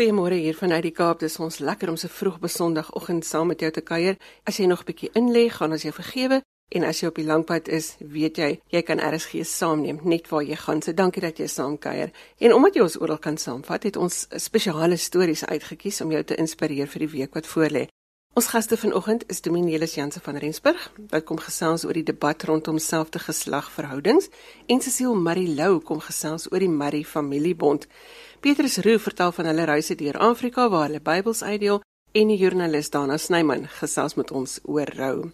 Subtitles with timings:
[0.00, 1.18] Goeiemôre hier vanuit die Kaap.
[1.20, 4.16] Dis ons lekker om so vroeg op 'n Sondagoggend saam met jou te kuier.
[4.44, 6.42] As jy nog 'n bietjie inlê, gaan ons jou vergewe.
[6.68, 10.42] En as jy op die langpad is, weet jy, jy kan RSG saamneem net waar
[10.42, 10.82] jy gaan.
[10.82, 12.10] So dankie dat jy saam kuier.
[12.38, 16.36] En omdat jy ons oral kan saamvat, het ons spesiale stories uitgekies om jou te
[16.36, 17.86] inspireer vir die week wat voorlê.
[18.32, 22.78] Ons gaste vanoggend is Dominielis Jansen van Rensburg, wat kom gesels oor die debat rondom
[22.78, 24.28] selfde geslag verhoudings,
[24.66, 27.88] en Cecile Marie Lou kom gesels oor die Marie familiebond.
[28.40, 31.82] Petrus Roo vertel van hulle reise deur Afrika waar hulle Bybels uitdeel
[32.16, 35.28] en die joernalis Dana Snyman gesels met ons oor rou.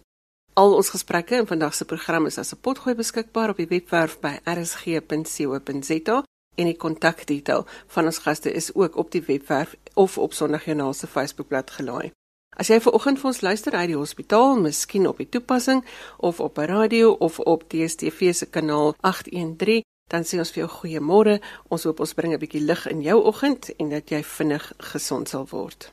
[0.59, 4.19] Al ons gesprekke in vandag se program is as 'n potgooi beskikbaar op die webwerf
[4.19, 6.23] by rsg.co.za
[6.55, 11.07] en die kontakdetail van ons gaste is ook op die webwerf of op Sondagjoernaal se
[11.07, 12.11] Facebookblad gelaai.
[12.57, 15.85] As jy vanoggend vir ons luister uit die hospitaal, miskien op die toepassing
[16.17, 20.69] of op 'n radio of op DStv se kanaal 813 Dan sê ons vir jou
[20.71, 21.39] goeiemôre.
[21.67, 25.29] Ons hoop ons bring 'n bietjie lig in jou oggend en dat jy vinnig gesond
[25.29, 25.91] sal word.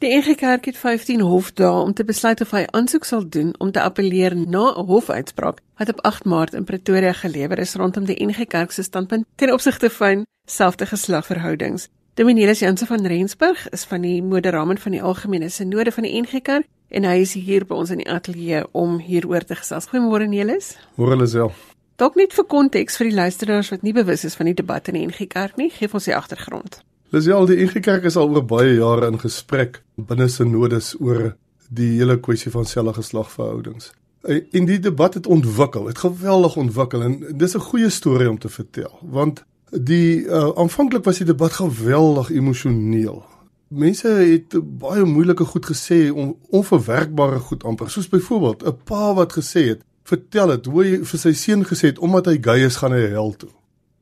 [0.00, 3.72] Die NG Kerk het 15 hofdae om te besluit of hy aansoek sal doen om
[3.72, 8.24] te appeleer na 'n hofuitspraak wat op 8 Maart in Pretoria gelewer is rondom die
[8.26, 11.88] NG Kerk se standpunt ten opsigte van selfde geslagverhoudings.
[12.14, 16.42] Dominielis Jansen van Rensburg is van die moderamen van die algemene sinode van die NG
[16.42, 19.88] Kerk en hy is hier by ons in die ateljee om hieroor te gesels.
[19.90, 20.74] Goeiemôre Nelis.
[20.98, 21.52] Môre Lisel.
[22.00, 24.96] Dalk net vir konteks vir die luisteraars wat nie bewus is van die debat in
[24.96, 26.80] die NG Kerk nie, gee ons die agtergrond.
[27.14, 31.34] Lisel, die NG Kerk is al oor baie jare in gesprek binne sinodes oor
[31.70, 33.92] die hele kwessie van selfgeslagverhoudings.
[34.26, 38.48] En die debat het ontwikkel, het geweldig ontwikkel en dis 'n goeie storie om te
[38.48, 43.24] vertel, want die uh, aanvanklik was die debat geweldig emosioneel
[43.70, 47.90] mense het baie moeilike goed gesê om onverwerkbare goed amper.
[47.90, 51.86] Soos byvoorbeeld 'n pa wat gesê het vertel dit hoe hy vir sy seun gesê
[51.92, 53.50] het omdat hy gay is gaan hy hel toe.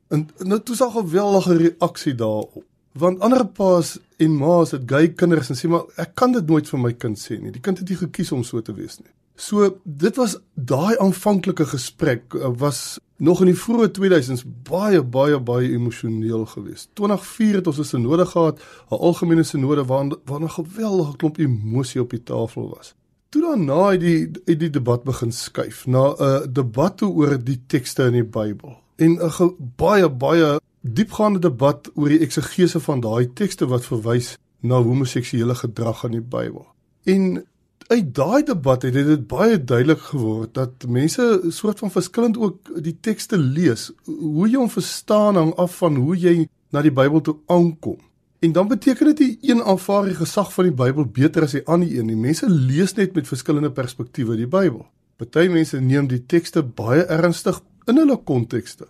[0.08, 2.64] En nou toe sag 'n geweldige reaksie daarop.
[2.92, 6.68] Want ander pa's en ma's het gay kinders en sê maar ek kan dit nooit
[6.68, 7.50] vir my kind sê nie.
[7.50, 11.66] Die kind het nie gekies om so te wees nie so dit was daai aanvanklike
[11.70, 16.90] gesprek uh, was nog in die vroeë 2000s baie baie baie emosioneel geweest.
[16.98, 18.60] 2004 het ons 'n sinode gehad,
[18.90, 22.94] 'n algemene sinode waar waar 'n geweldige klomp emosie op die tafel was.
[23.28, 28.04] Toe daarna het die het die debat begin skuif na 'n debat oor die tekste
[28.04, 33.66] in die Bybel en 'n baie baie diepgaande debat oor die eksegese van daai tekste
[33.66, 36.66] wat verwys na homoseksuele gedrag in die Bybel.
[37.04, 37.46] En
[37.88, 42.96] uit daai debat het dit baie duidelik geword dat mense soort van verskillend ook die
[43.00, 43.88] tekste lees.
[44.04, 46.34] Hoe jy hom verstaan hang af van hoe jy
[46.70, 47.96] na die Bybel toe aankom.
[48.44, 51.64] En dan beteken dit nie een aanvaar die gesag van die Bybel beter as die
[51.64, 52.16] ander een nie.
[52.16, 54.84] Mense lees net met verskillende perspektiewe die Bybel.
[55.16, 58.86] Party mense neem die tekste baie ernstig in hulle kontekste.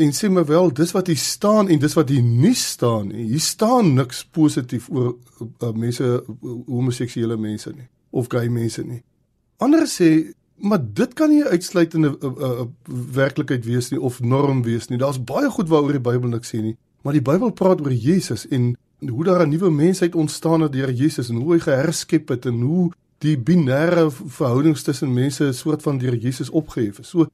[0.00, 3.30] En sê maar wel, dis wat hier staan en dis wat hier nie staan nie.
[3.30, 6.12] Hier staan niks positief oor uh, mense
[6.66, 9.02] homoseksuele mense nie of gay mense nie.
[9.58, 12.66] Ander sê, maar dit kan nie uitsluitende uh, uh,
[13.14, 14.98] werklikheid wees nie of norm wees nie.
[14.98, 18.46] Daar's baie goed waaroor die Bybel niks sê nie, maar die Bybel praat oor Jesus
[18.48, 18.74] en
[19.08, 22.60] hoe daar 'n nuwe mensheid ontstaan het deur Jesus en hoe hy geherskep het en
[22.60, 27.08] hoe die binêre verhoudings tussen mense 'n soort van deur Jesus opgehef is.
[27.08, 27.26] So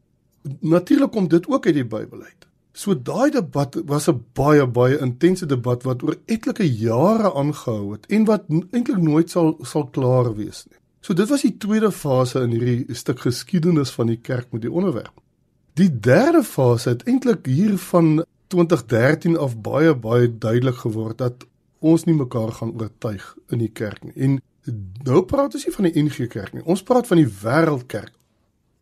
[0.61, 2.46] natuurlik kom dit ook uit die Bybel uit.
[2.77, 8.07] So daai debat was 'n baie baie intense debat wat oor etlike jare aangehou het
[8.07, 10.79] en wat eintlik nooit sal sal klaar wees nie.
[11.01, 14.73] So dit was die tweede fase in hierdie stuk geskiedenis van die kerk met die
[14.73, 15.17] onderwerp.
[15.75, 21.47] Die derde fase het eintlik hier van 2013 af baie baie duidelik geword dat
[21.81, 24.17] ons nie mekaar gaan oortuig in die kerk nie.
[24.17, 24.41] En
[25.07, 26.65] nou praat ons nie van die NG Kerk nie.
[26.65, 28.13] Ons praat van die wêreldkerk.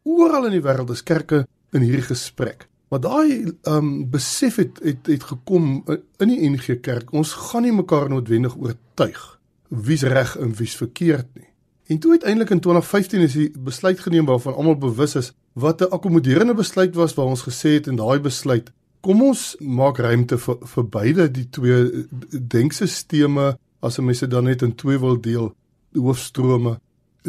[0.03, 2.69] Oral in die wêreld is kerke in hierdie gesprek.
[2.89, 5.84] Maar daai ehm um, besef het, het het gekom
[6.19, 7.12] in die NG Kerk.
[7.12, 11.48] Ons gaan nie mekaar noodwendig oortuig wie's reg en wie's verkeerd nie.
[11.86, 15.91] En toe uiteindelik in 2015 is die besluit geneem waarvan almal bewus is wat 'n
[15.91, 18.72] akkommoderende besluit was waar ons gesê het in daai besluit
[19.04, 22.07] kom ons maak ruimte vir vir beide die twee
[22.54, 25.53] denksisteme as 'n mens dit dan net in twee wil deel
[25.92, 26.78] hoofstrome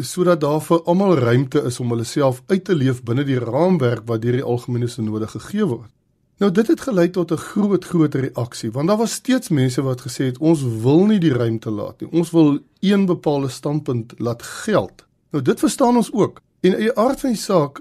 [0.02, 4.04] sodat daar vir almal ruimte is om hulle self uit te leef binne die raamwerk
[4.06, 5.90] wat deur die algemene sinode gegee word.
[6.36, 10.00] Nou dit het gelei tot 'n groot groot reaksie want daar was steeds mense wat
[10.00, 12.10] gesê het ons wil nie die ruimte laat nie.
[12.10, 15.06] Ons wil een bepaalde standpunt laat geld.
[15.30, 16.40] Nou dit verstaan ons ook.
[16.60, 17.80] En in die aard van die saak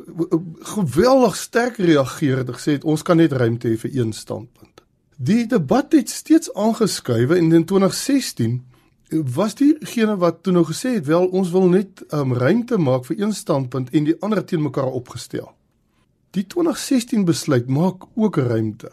[0.59, 4.81] geweldig sterk reageer het gesê het ons kan net ruimte hê vir een standpunt.
[5.17, 8.63] Die debat het steeds aangeskuif en in 2016
[9.09, 13.19] was diegene wat toe nou gesê het wel ons wil net um, ruimte maak vir
[13.21, 15.51] een standpunt en die ander teen mekaar opgestel.
[16.35, 18.91] Die 2016 besluit maak ook ruimte.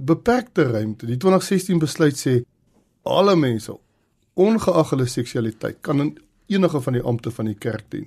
[0.00, 1.06] Beperkte ruimte.
[1.06, 2.40] Die 2016 besluit sê
[3.02, 3.76] alle mense
[4.38, 8.06] ongeag hulle seksualiteit kan in enige van die ampte van die kerk dien.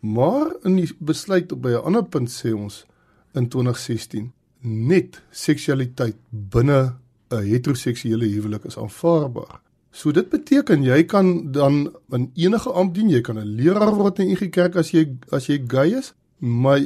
[0.00, 2.86] Maar in die besluit op by 'n ander punt sê ons
[3.34, 6.94] in 2016 net seksualiteit binne
[7.30, 9.60] 'n heteroseksuele huwelik is aanvaarbaar.
[9.98, 14.18] So dit beteken jy kan dan in enige ampt dien, jy kan 'n leraar word
[14.18, 16.78] in NG Kerk as jy as jy gay is, maar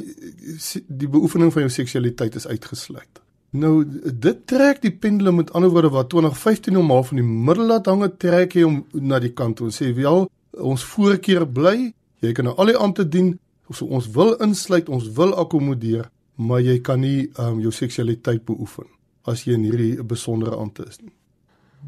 [0.87, 3.21] die beoefening van jou seksualiteit is uitgesluit.
[3.51, 3.85] Nou
[4.19, 8.17] dit trek die pendulum met ander woorde wat 2015 normaal van die middel laat hang,
[8.17, 12.45] trek hy hom na die kant toe en sê wel ons voorkeur bly, jy kan
[12.45, 13.39] nou al die ampte dien,
[13.69, 18.89] so ons wil insluit, ons wil akkommodeer, maar jy kan nie um, jou seksualiteit beoefen
[19.25, 21.13] as jy in hierdie besondere ampte is nie.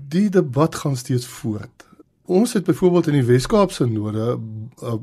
[0.09, 1.85] Die debat gaan steeds voort.
[2.25, 4.93] Ons het byvoorbeeld in die Wes-Kaapse node 'n uh,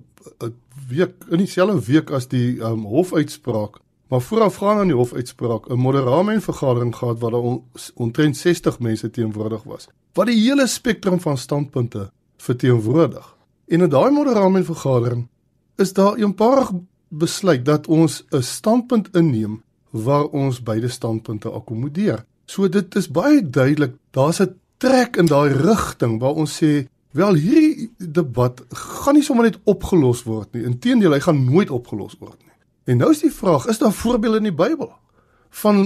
[0.43, 0.49] uh,
[0.89, 3.79] week in dieselfde week as die um, hofuitspraak,
[4.09, 9.11] maar voorafgaan aan die hofuitspraak 'n moderamen vergadering gehad waar daar on, omtrent 60 mense
[9.11, 9.89] teenwoordig was.
[10.13, 13.37] Wat die hele spektrum van standpunte verteenwoordig.
[13.67, 15.29] En in daai moderamen vergadering
[15.77, 16.71] is daar eenparig
[17.09, 22.25] besluit dat ons 'n standpunt inneem waar ons beide standpunte akkommodeer.
[22.45, 26.73] So dit is baie duidelik, daar's 'n trek in daai rigting waar ons sê,
[27.13, 30.65] wel hierdie debat gaan nie sommer net opgelos word nie.
[30.67, 32.55] Inteendeel, hy gaan nooit opgelos word nie.
[32.91, 34.91] En nou is die vraag, is daar voorbeelde in die Bybel
[35.63, 35.85] van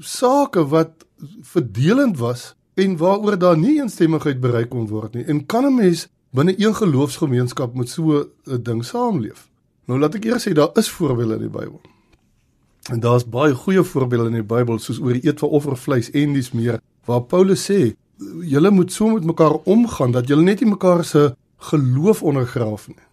[0.00, 1.02] sake wat
[1.42, 5.24] verdelend was en waaroor daar nie eensstemmigheid bereik kon word nie?
[5.24, 9.50] En kan 'n mens binne een geloofsgemeenskap met so 'n ding saamleef?
[9.86, 11.80] Nou laat ek eers sê daar is voorbeelde in die Bybel.
[12.90, 16.32] En daar's baie goeie voorbeelde in die Bybel soos oor die eet van offervleis en
[16.32, 17.94] dis meer waar Paulus sê
[18.42, 21.36] julle moet so met mekaar omgaan dat julle net nie mekaar se
[21.70, 23.04] geloof ondergraaf nie.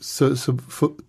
[0.00, 0.54] Se se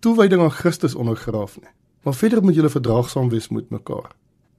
[0.00, 1.70] toewyding aan Christus ondergraaf nie.
[2.02, 4.10] Maar verder moet julle verdraagsaam wees met mekaar.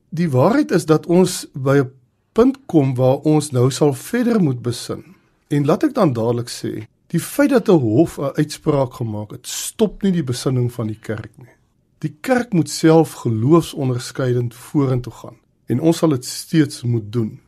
[0.10, 1.92] Die waarheid is dat ons by 'n
[2.32, 5.04] punt kom waar ons nou sal verder moet besin.
[5.48, 9.48] En laat ek dan dadelik sê, die feit dat 'n hof 'n uitspraak gemaak het,
[9.48, 11.56] stop nie die besinning van die kerk nie.
[11.98, 17.40] Die kerk moet self geloofsonderskeidend vorentoe gaan en ons sal dit steeds moet doen.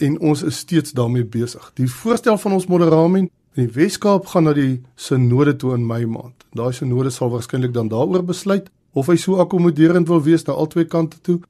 [0.00, 1.70] En ons is steeds daarmee besig.
[1.76, 6.06] Die voorstel van ons moderamen in die Weskaap gaan na die sinode toe in Mei
[6.08, 6.46] maand.
[6.56, 10.86] Daai sinode sal waarskynlik dan daaroor besluit of hy so akkommoderend wil wees na albei
[10.88, 11.40] kante toe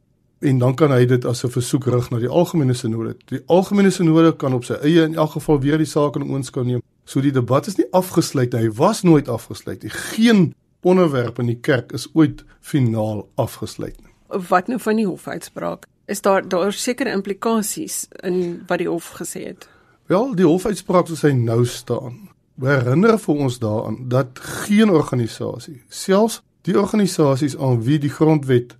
[0.41, 3.14] en dan kan hy dit as 'n versoek rig na die algemene sinode.
[3.29, 6.64] Die algemene sinode kan op sy eie in elk geval weer die saak in oënskou
[6.64, 6.82] neem.
[7.05, 8.61] So die debat is nie afgesluit nie.
[8.61, 9.91] Hy was nooit afgesluit nie.
[9.91, 14.41] Geen onderwerp in die kerk is ooit finaal afgesluit nie.
[14.49, 15.87] Wat nou van die hofuitspraak?
[16.11, 19.69] Is daar daar sekere implikasies in wat die hof gesê het?
[20.11, 22.17] Wel, die hofuitspraak soos hy nou staan,
[22.59, 28.75] herinner vir ons daaraan dat geen organisasie, selfs die organisasies aan wie die grondwet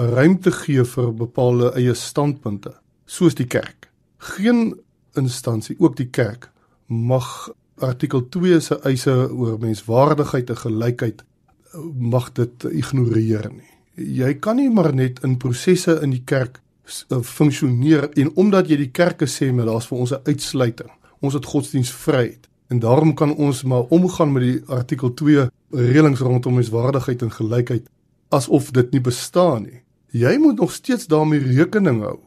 [0.00, 2.72] ruimte gee vir bepaalde eie standpunte,
[3.04, 3.90] soos die kerk,
[4.32, 4.72] geen
[5.20, 6.48] instansie, ook die kerk,
[6.88, 7.50] mag
[7.84, 11.20] artikel 2 se eise oor menswaardigheid en gelykheid
[12.16, 13.71] mag dit ignoreer nie.
[13.94, 16.60] Jy kan nie maar net in prosesse in die kerk
[17.10, 20.90] uh, funksioneer en omdat jy die kerke sê maar daar's vir ons 'n uitsluiting.
[21.20, 26.54] Ons het godsdienstvryheid en daarom kan ons maar omgaan met die artikel 2 reëlings rondom
[26.54, 27.88] menswaardigheid en gelykheid
[28.28, 29.82] asof dit nie bestaan nie.
[30.10, 32.18] Jy moet nog steeds daarmee rekening hou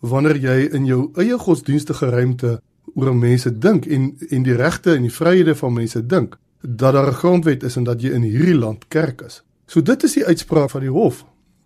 [0.00, 2.60] wanneer jy in jou eie godsdienstige ruimte
[2.94, 7.08] oor mense dink en en die regte en die vryhede van mense dink dat daar
[7.08, 9.42] 'n grondwet is en dat jy in hierdie land kerk is.
[9.72, 11.22] So dit is die uitspraak van die hof.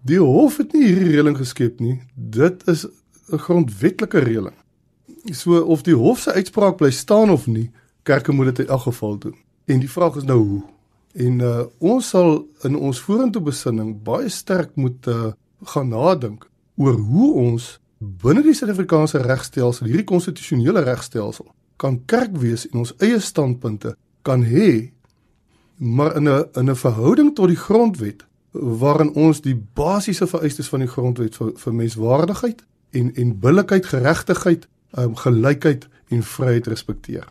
[0.07, 1.97] Die hof het nie hierdie reëling geskep nie.
[2.15, 2.87] Dit is
[3.33, 4.55] 'n grondwetlike reëling.
[5.35, 7.71] So of die hof se uitspraak bly staan of nie,
[8.03, 9.35] kerke moet dit in elk geval doen.
[9.65, 10.63] En die vraag is nou hoe.
[11.15, 15.33] En uh, ons sal in ons vorentoe besinning baie sterk moet uh,
[15.65, 21.47] gaan nadink oor hoe ons binne die Suid-Afrikaanse regstelsel, hierdie konstitusionele regstelsel,
[21.77, 24.93] kan kerk wees en ons eie standpunte kan hê
[25.77, 30.81] maar in 'n in 'n verhouding tot die grondwet waarin ons die basiese vereistes van
[30.81, 34.69] die grondwet vir, vir menswaardigheid en en billikheid, geregtigheid,
[34.99, 37.29] um, gelykheid en vryheid respekteer.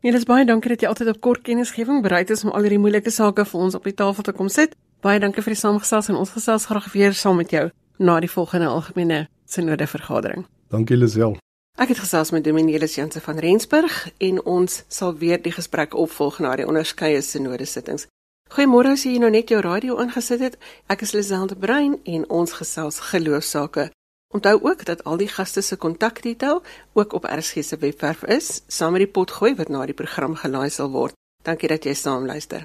[0.00, 2.78] Nee, dis baie dankie dat jy altyd op kort kennisgewing bereid is om al hierdie
[2.78, 4.76] moeilike sake vir ons op die tafel te kom sit.
[5.00, 8.30] Baie dankie vir die saamgesels en ons gesels graag weer saam met jou na die
[8.30, 10.46] volgende algemene sinode vergadering.
[10.70, 11.36] Dankie Lisel.
[11.76, 16.38] Ek het gesels met Dominielis Jansen van Rensburg en ons sal weer die gesprek opvolg
[16.40, 18.06] na die onderskeie sinode sittings.
[18.48, 20.54] Goeiemôre as jy nou net jou radio ingesit het.
[20.88, 23.90] Ek is Liselde Brein en ons gesels geloofsake.
[24.32, 26.62] Onthou ook dat al die gaste se kontakdetail
[26.96, 30.70] ook op RSG se webwerf is, saam met die potgooi wat na die program gelaai
[30.70, 31.12] sal word.
[31.44, 32.64] Dankie dat jy saam luister.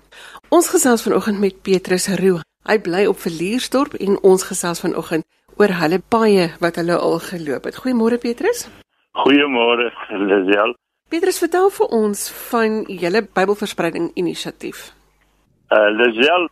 [0.49, 2.39] Ons gesels vanoggend met Petrus Roo.
[2.63, 5.27] Hy bly op Verliersdorp en ons gesels vanoggend
[5.59, 7.81] oor hulle paaie wat hulle al geloop het.
[7.83, 8.69] Goeiemôre Petrus.
[9.11, 10.73] Goeiemôre Lisel.
[11.11, 12.19] Petrus, vertel vir ons
[12.51, 14.91] van julle Bybelverspreiding inisiatief.
[15.71, 16.47] Uh Lisel,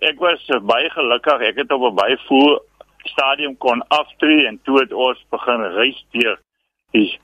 [0.00, 1.44] ek was baie gelukkig.
[1.50, 2.58] Ek het op 'n baie vroeg
[3.06, 6.38] stadium kon aftree en toe het ons begin reis deur
[6.90, 7.20] die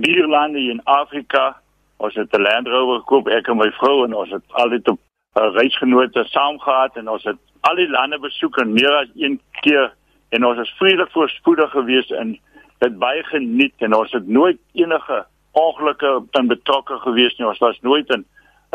[0.00, 1.60] bierlande in Afrika.
[1.96, 4.98] Ons het 'n Land Rover gekoop, ek en my vrou en ons het altyd op
[5.36, 9.40] uh, reisgenote saam gehad en ons het al die lande besoek en meer as een
[9.60, 9.92] keer
[10.28, 12.38] en ons is vredelik voorspoedig geweest en
[12.84, 17.48] dit baie geniet en ons het nooit enige ongelukke in betrokke geweest nie.
[17.48, 18.26] Ons was nooit in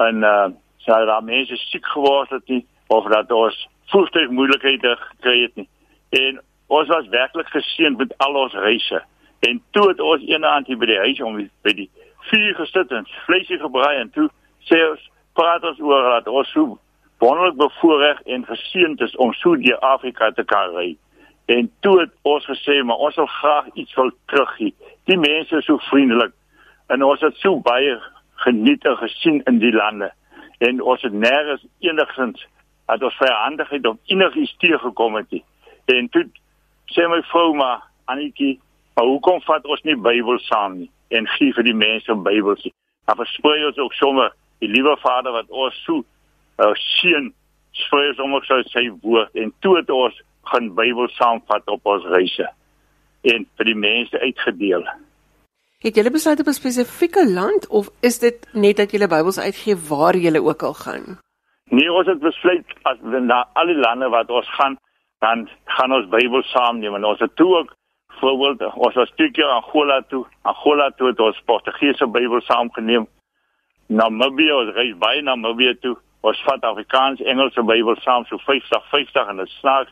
[0.08, 0.50] in uh
[0.80, 3.58] sou daar mense siek geword het nie of dat ons
[3.92, 5.68] voertuig moeilikhede gekry het nie.
[6.10, 9.02] En ons was werklik geseënd met al ons reise.
[9.40, 11.36] En toe het ons eendag hier by die huis om
[11.68, 11.90] by die
[12.30, 14.30] vuur gesit en vleisie gebraai en toe
[14.70, 15.04] sê ons
[15.40, 16.80] praat ons oor dat ons so
[17.20, 20.94] wonderlik bevoorreg en geseënd is om so deur Afrika te kan ry.
[21.50, 24.74] En toe het ons gesê maar ons wil graag iets wil teruggee.
[25.10, 26.34] Die mense is so vriendelik
[26.94, 27.96] en ons het so baie
[28.44, 30.12] geniet en gesien in die lande.
[30.58, 32.46] En ons het nêrens enigsins
[32.86, 35.44] dat ons vyandigheid of enigiets teëgekom het nie.
[35.86, 36.28] En toe
[36.94, 38.60] sê my vrou maar Anetjie,
[38.94, 42.76] maar hoekom vat ons nie Bybel saam nie en gee vir die mense Bybels nie?
[43.10, 46.06] Dan versprei ons ook sommer die liewe Vader wat ons so
[46.62, 47.34] uh, seën,
[47.74, 52.06] sprei ons sommer so sy woord en toe het ons gaan Bybel saamvat op ons
[52.16, 52.50] reise
[53.22, 54.86] en vir die mense uitgedeel.
[55.80, 59.76] Het julle besluit op 'n spesifieke land of is dit net dat julle Bybels uitgee
[59.90, 61.20] waar julle ook al gaan?
[61.70, 64.78] Nee, ons het besluit as na al die lande wat ons gaan,
[65.20, 67.76] dan gaan ons Bybel saamneem en ons het toe ook
[68.20, 70.26] voorbeeld ons was twee keer aan Angola toe.
[70.42, 73.08] Angola toe het ons Portugese Bybel saamgeneem.
[73.88, 75.98] Namibië, ons reis baie na Namibië toe.
[76.22, 79.92] Ons vat Afrikaans, Engelse Bybel saam so 50 50 en dit snaaks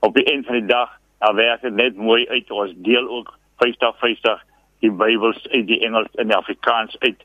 [0.00, 2.50] op die einde van die dag, dan werk dit net mooi uit.
[2.50, 4.44] Ons deel ook 50 50
[4.78, 7.24] die Bybels uit die Engels en die Afrikaans uit.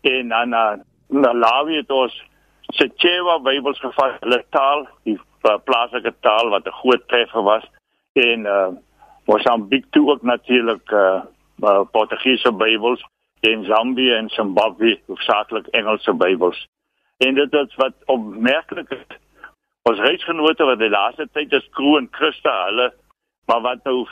[0.00, 2.22] En dan na Malawi het ons
[2.60, 7.64] Sechewa Bybels gevat, hulle taal, die uh, plaaslike taal wat 'n groot treffer was
[8.12, 8.68] en uh
[9.24, 11.22] Mosambik toe ook natuurlik uh,
[11.62, 13.04] uh Portugese Bybels
[13.40, 16.68] en Zambië en Zimbabwe hoofsaaklik Engelse Bybels.
[17.16, 19.16] En dit is wat opmerklik is.
[19.88, 22.90] Ons reisgenote wat die laaste tyd is Kroon Christa hulle
[23.48, 24.04] maar wat nou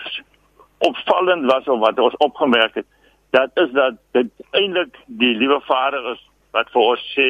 [0.87, 2.87] opvallend was of wat ons opgemerk het,
[3.31, 6.23] dat is dat dit eintlik die liewe Vader is
[6.57, 7.27] wat vir ons sê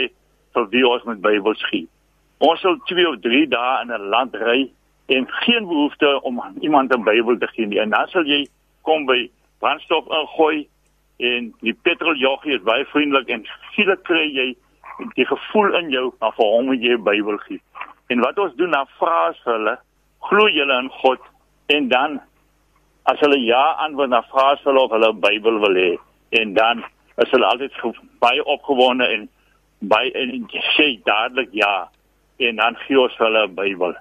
[0.56, 1.88] vir wie ons met Bybels gee.
[2.38, 4.70] Ons sal 2 of 3 dae in 'n land ry
[5.16, 7.80] en geen behoefte om iemand 'n Bybel te gee nie.
[7.80, 8.46] En dan sal jy
[8.82, 10.68] kom by brandstof ingooi
[11.18, 14.48] en die petroljoggie is baie vriendelik en skielik kry jy
[15.14, 17.60] die gevoel in jou van vir hom jy 'n Bybel gee.
[18.08, 19.74] En wat ons doen dan vra ons hulle,
[20.28, 21.24] glo julle in God?
[21.74, 22.20] En dan
[23.12, 25.90] as hulle ja antwoord na vra ons hulle of hulle 'n Bybel wil hê.
[26.40, 26.84] En dan
[27.16, 27.72] is hulle altyd
[28.20, 29.28] baie opgewonde en
[29.80, 31.88] baie en sê dadelik ja.
[32.38, 33.94] En dan gee ons hulle 'n Bybel.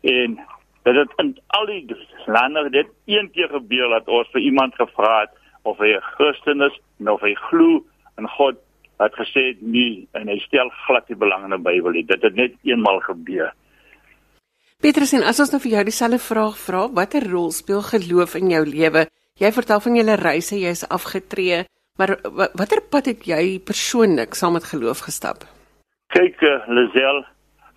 [0.00, 0.38] En
[0.82, 1.86] dit het in al die
[2.26, 5.30] lande dit een keer gebeur dat ons vir iemand gevra het
[5.62, 7.84] of hy 'n Christen is of hy glo
[8.18, 8.56] in God
[9.06, 12.04] het gesê nee en hy stel glad nie belang in die Bybel nie.
[12.08, 13.52] Dit het net eenmal gebeur.
[14.82, 18.52] Petrus en as ons nou vir jou dieselfde vraag vra, watter rol speel geloof in
[18.52, 19.08] jou lewe?
[19.38, 21.64] Jy vertel van julle reise, jy is afgetree,
[21.98, 22.16] maar
[22.58, 25.46] watter pad het jy persoonlik saam met geloof gestap?
[26.14, 27.24] Kyk, uh, Lisel,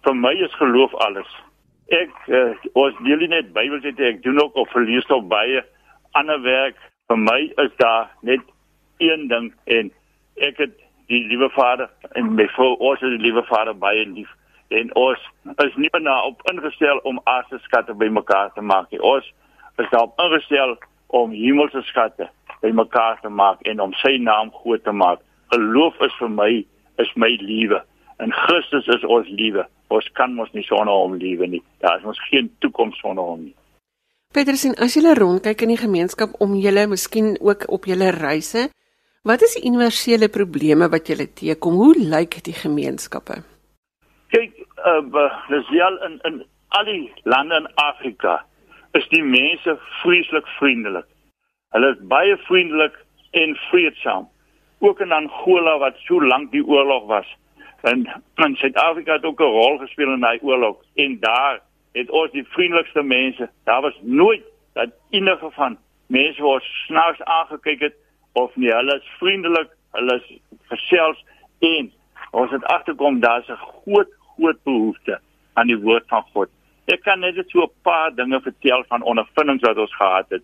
[0.06, 1.30] vir my is geloof alles.
[1.92, 5.66] Ek uh, ons deel net Bybel sê ek doen ook of verlees op baie
[6.18, 6.78] ander werk.
[7.10, 8.46] Vir my is daar net
[9.02, 9.92] een ding en
[10.38, 10.78] ek het
[11.12, 14.32] die liewe Vader en my vrou ons is die liewe Vader baie lief
[14.72, 15.24] en ons
[15.66, 19.02] is nie nou op ingestel om aardse skatte bymekaar te maak nie.
[19.04, 19.28] Ons
[19.82, 20.78] is daarop ingestel
[21.08, 22.30] om hemelse skatte
[22.64, 25.20] bymekaar te maak en om sy naam groot te maak.
[25.52, 26.52] Geloof is vir my
[27.04, 27.82] is my liewe.
[28.24, 29.66] In Christus is ons liewe.
[29.92, 31.64] Ons kan mos nie sonder hom lewe nie.
[31.84, 33.56] Daar is ons geen toekoms sonder hom nie.
[34.32, 38.70] Petrus en as jy rondkyk in die gemeenskap om julle, miskien ook op julle reise,
[39.22, 41.74] wat is die universele probleme wat julle teekom?
[41.74, 43.42] Hoe lyk die gemeenskappe?
[44.34, 48.46] Kyk, uh, dis wel in in al die lande in Afrika
[48.98, 51.06] is die mense vreeslik vriendelik.
[51.76, 52.96] Hulle is baie vriendelik
[53.32, 54.28] en vreedsaam.
[54.80, 57.28] Ook in Angola wat so lank die oorlog was,
[57.82, 61.62] en in Suid-Afrika het ook 'n rol gespeel in daai oorlog en daar
[61.92, 63.50] het ons die vriendelikste mense.
[63.64, 67.96] Daar was nooit dat enige van mense wat snaaks aangekyk het
[68.34, 68.72] of nie.
[68.72, 70.32] Hulle is vriendelik, hulle is
[70.72, 71.20] gesels
[71.60, 71.92] en
[72.32, 75.20] ons het agterkom daar's 'n groot groot behoefte
[75.54, 76.50] aan die woord van God.
[76.86, 80.44] Ek kan net so 'n paar dinge vertel van ondervindings wat ons gehad het.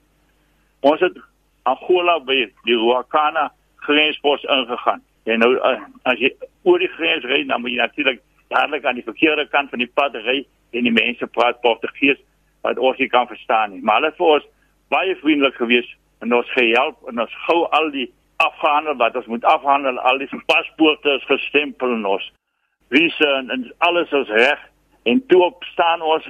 [0.82, 1.18] Ons het
[1.64, 5.02] Angola by die Ruakana grenspos ingegaan.
[5.24, 6.32] En nou eh, as jy
[6.64, 9.92] oor die grens ry, dan moet jy natuurlik dadelik aan die verkeerde kant van die
[9.94, 12.20] pad ry en die mense praat Portugees
[12.62, 13.82] wat ons nie kan verstaan nie.
[13.82, 14.48] Maar hulle het vir ons
[14.94, 18.08] baie vriendelik gewees en ons gehelp en ons gou al die
[18.44, 22.32] afhandel wat ons moet afhandel, al die paspoorte is gestempel en ons
[22.94, 24.60] visa en, en alles is reg
[25.10, 26.28] en toe op staan ons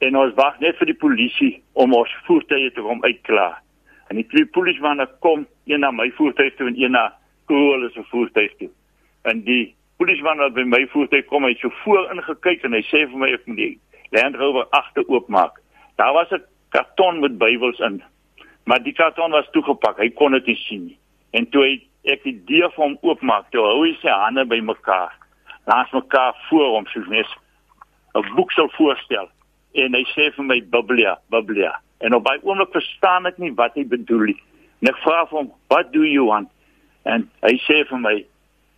[0.00, 3.58] en ons wag net vir die polisie om ons voertuie te kom uitklaar.
[4.10, 7.10] En die twee polismanne kom een na my voertuig toe en een na
[7.50, 8.70] Kool se voertuig toe.
[9.28, 12.82] En die polisman wat by my voertuig kom, hy het so voor ingekyk en hy
[12.88, 13.72] sê vir my ek moet die
[14.14, 15.60] Land Rover agter oopmaak.
[16.00, 18.02] Daar was 'n karton met Bybels in.
[18.70, 19.96] Maar die karton was toegepak.
[19.98, 20.98] Hy kon dit nie sien nie.
[21.34, 21.70] En toe hy
[22.14, 25.10] ek die deur vir hom oopmaak, toe hou hy sy hande bymekaar.
[25.66, 27.32] Langs mekaar voor hom soos net
[28.14, 29.26] 'n boek sou voorstel.
[29.74, 31.72] En hy sê vir my Biblia, Biblia.
[31.98, 34.38] En op baie oomblik verstaan ek nie wat hy bedoel nie.
[34.82, 36.48] En ek vra vir hom, "What do you want?"
[37.04, 38.24] En hy sê vir my,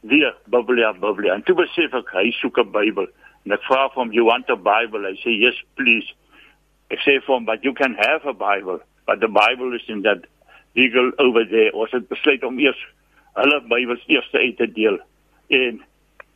[0.00, 3.06] "Weer Biblia, Biblia." En toe besef ek hy soek 'n Bybel.
[3.44, 6.14] En ek vra vir hom, "You want a Bible?" Hy sê, "Yes, please."
[6.90, 10.02] Ek sê vir hom, "But you can have a Bible." But the Bible is in
[10.02, 10.26] that
[10.76, 11.72] legal over there.
[11.74, 12.78] Ons het besluit om eers
[13.38, 14.98] hulle Bybels eers uit te deel.
[15.48, 15.80] En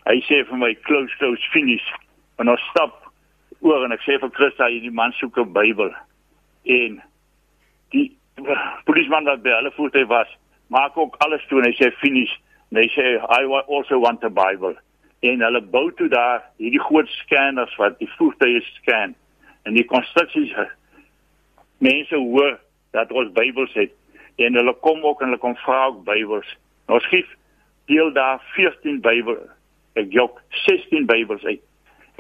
[0.07, 1.89] hy sê vir my, "Close, close, finish."
[2.39, 3.13] En ons stap
[3.61, 5.95] oor en ek sê vir Christa, hierdie man soek 'n Bybel.
[6.65, 7.03] En
[7.91, 8.17] die
[8.85, 10.29] polisman wat by hulle voete was,
[10.69, 12.35] maak ook alles toe en hy sê finish.
[12.71, 14.77] En hy sê I also want a Bible
[15.21, 19.15] en hulle bou toe daar hierdie groot scanners wat die voertuie scan
[19.65, 20.53] en die konstruksies
[21.85, 22.59] mense hoor
[22.97, 23.93] dat ons Bybels het
[24.37, 26.49] en hulle kom ook en hulle kom vra ook Bybels.
[26.93, 27.25] Ons gee
[27.91, 29.39] deel daar 14 Bybel
[29.97, 31.63] ek jok 16 Bybels uit.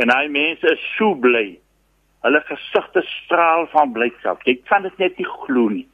[0.00, 1.58] En hy mense is so bly.
[2.24, 4.42] Hulle gesigte straal van blydskap.
[4.48, 5.86] Jy kan dit net nie glo nie.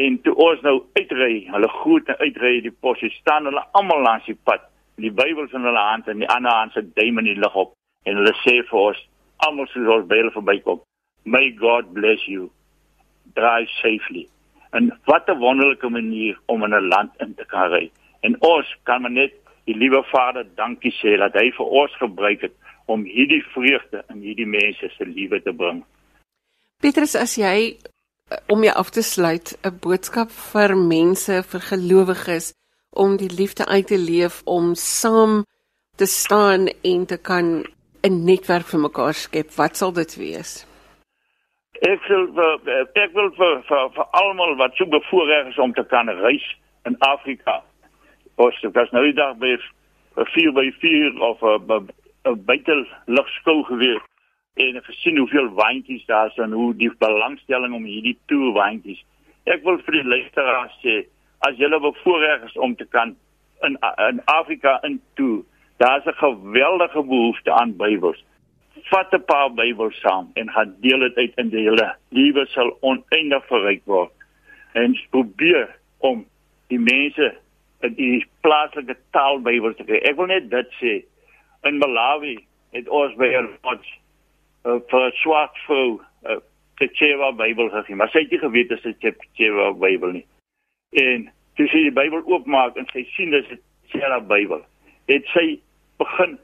[0.00, 4.28] En toe ons nou uitry, hulle groet en uitry die posie staan hulle almal langs
[4.30, 7.38] die pad die Bybels in hulle hand en die ander hand se duim in die
[7.38, 7.74] lug op
[8.08, 9.02] en hulle sê vir ons
[9.46, 10.82] almal soos ons by hulle verbykom
[11.34, 12.48] may god bless you
[13.34, 14.26] drive safely
[14.70, 17.90] en wat 'n wonderlike manier om in 'n land in te kan ry
[18.20, 19.32] en ons kan maar net
[19.64, 22.54] die liewe Vader dankie sê dat hy vir ons gebruik het
[22.86, 25.84] om hierdie vreugde in hierdie mense se lewe te bring
[26.80, 27.76] Petrus as jy
[28.46, 32.52] om jou af te sluit 'n boodskap vir mense vir gelowiges
[32.90, 35.44] om die liefde uit te leef om saam
[35.96, 37.64] te staan en te kan
[38.02, 39.50] 'n netwerk vir mekaar skep.
[39.56, 40.66] Wat sal dit wees?
[41.80, 42.26] Ek wil
[42.92, 46.44] ek wil vir vir, vir almal wat so bevoorreg is om te kan reis
[46.84, 47.62] in Afrika.
[48.36, 51.88] Ons het pas nou die dag by 'n 4 by 4 of 'n
[52.28, 54.04] 'n buite lugskool gewees
[54.56, 59.00] en gesien hoeveel wyntjies daar is en hoe die belangstelling om hierdie toer wyntjies.
[59.46, 61.06] Ek wil vir die luisteraars sê
[61.48, 63.16] as jy bevoorreg is om te kan
[63.62, 65.44] in in Afrika in toe,
[65.78, 68.24] daar's 'n geweldige behoefte aan Bybels.
[68.88, 72.76] Vat 'n paar Bybels saam en gaan deel dit uit in die hele lewe sal
[72.80, 74.12] oneindig verryk word.
[74.72, 76.26] En probeer om
[76.68, 77.36] die mense
[77.80, 79.96] in die plaaslike taal Bybels te kry.
[79.96, 81.04] Ek wil net dit sê.
[81.62, 82.38] In Malawi
[82.72, 83.90] het ons by 'n lodge
[84.64, 86.38] uh, vir swart vrou 'n uh,
[86.80, 90.26] Tchewa Bybel gegee, maar sy het nie geweet dit is 'n Tchewa Bybel nie.
[90.90, 93.60] En toe sy die Bybel oopmaak en sy sien dis 'n
[93.92, 94.62] Sera Bybel,
[95.06, 95.60] het sy
[95.98, 96.38] begin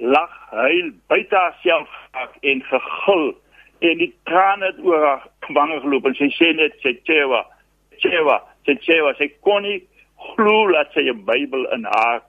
[0.00, 1.88] lag, huil, byt haarself
[2.40, 3.26] en gegil
[3.80, 7.44] en die trane het oor haar wange geloop en sy sê net sy Chewa,
[8.00, 9.80] Chewa, sy Chewa, sy kon nie
[10.34, 12.22] glo dat sy 'n Bybel in haar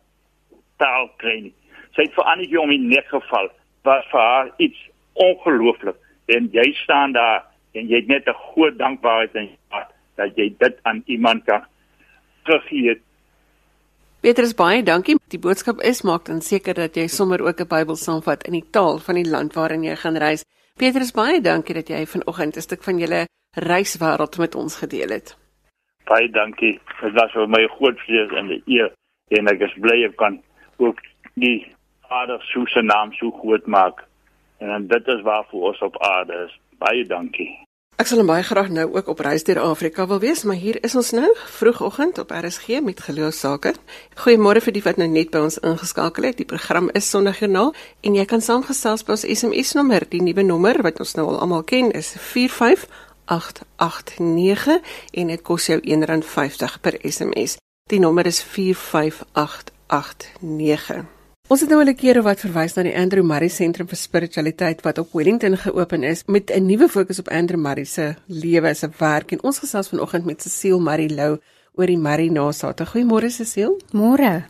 [0.80, 1.54] taal kry nie.
[1.96, 3.50] Sy het vir Annetjie om die nek geval.
[3.84, 4.80] Was vir haar iets
[5.14, 9.92] ongelooflik en jy staan daar en jy het net 'n groot dankbaarheid in jou hart
[10.16, 11.66] dat jy dit aan iemand kan
[12.44, 13.00] teruggee.
[14.22, 15.16] Petrus baie dankie.
[15.34, 18.70] Die boodskap is maak dan seker dat jy sommer ook 'n Bybel saamvat in die
[18.70, 20.46] taal van die land waarin jy gaan reis.
[20.78, 23.26] Petrus baie dankie dat jy vanoggend 'n stuk van julle
[23.58, 25.38] reiswêreld met ons gedeel het.
[26.06, 26.80] Baie dankie.
[27.02, 28.94] Dit was vir my groot vrees en 'n eer
[29.30, 30.44] en ek is bly ek kan
[30.78, 31.00] ook
[31.34, 31.66] die
[32.08, 34.06] Vader se naam so groot maak.
[34.60, 36.60] En dit is waarvoor ons op aarde is.
[36.78, 37.58] Baie dankie.
[38.02, 40.96] Ek sal baie graag nou ook op reis deur Afrika wil wees, maar hier is
[40.98, 43.78] ons nou vroegoggend op RSG met geloofsake.
[44.24, 46.42] Goeiemôre vir die wat nou net by ons ingeskakel het.
[46.42, 50.02] Die program is Sondagjoernaal en jy kan saamgesels by ons SMS nommer.
[50.10, 54.82] Die nuwe nommer wat ons nou al almal ken is 45889
[55.22, 57.62] en dit kos jou R1.50 per SMS.
[57.86, 61.21] Die nommer is 45889.
[61.52, 64.82] Ons het nou al 'n keer wat verwys na die Andrew Murray Sentrum vir Spiritualiteit
[64.82, 68.90] wat op Wellington geopen is met 'n nuwe fokus op Andrew Murray se lewe, se
[68.98, 71.40] werk en ons gesels vanoggend met Cecile Murray Lou
[71.74, 72.86] oor die Murray nasate.
[72.86, 73.78] Goeiemôre Cecile.
[73.92, 74.46] Môre.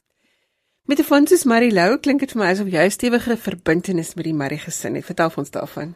[0.85, 4.25] Met die Francis Murray Lou klink dit vir my asof jy 'n stewige verbintenis met
[4.25, 5.05] die Murray gesin het.
[5.05, 5.95] Vertel ons daarvan.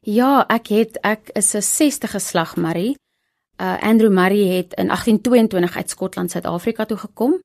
[0.00, 2.96] Ja, ek het ek is 'n 60 geslag Murray.
[3.60, 7.40] Uh Andrew Murray het in 1822 uit Skotland Suid-Afrika toe gekom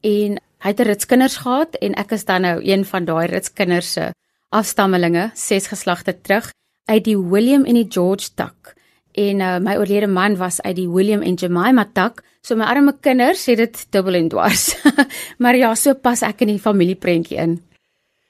[0.00, 3.26] en hy het 'n rits kinders gehad en ek is dan nou een van daai
[3.26, 4.12] rits kinders se
[4.50, 6.52] afstammelinge, ses geslagte terug
[6.86, 8.74] uit die William en die George tak.
[9.12, 12.94] En uh, my oorlede man was uit die William en Jemima tak, so my arme
[13.00, 14.76] kinders het dit dubbel en dwars.
[15.42, 17.58] maar ja, so pas ek in die familieprentjie in.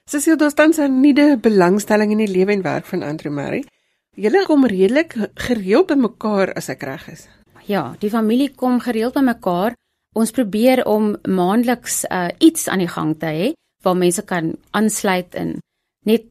[0.09, 3.63] Cecile, staan sy nuwe belangstelling in die lewe en werk van Andrew Murray.
[4.19, 5.15] Julle kom redelik
[5.47, 7.27] gereeld by mekaar as ek reg is.
[7.65, 9.77] Ja, die familie kom gereeld by mekaar
[10.13, 13.47] Ons probeer om maandeliks uh, iets aan die gang te hê
[13.83, 15.57] waar mense kan aansluit en
[16.05, 16.27] net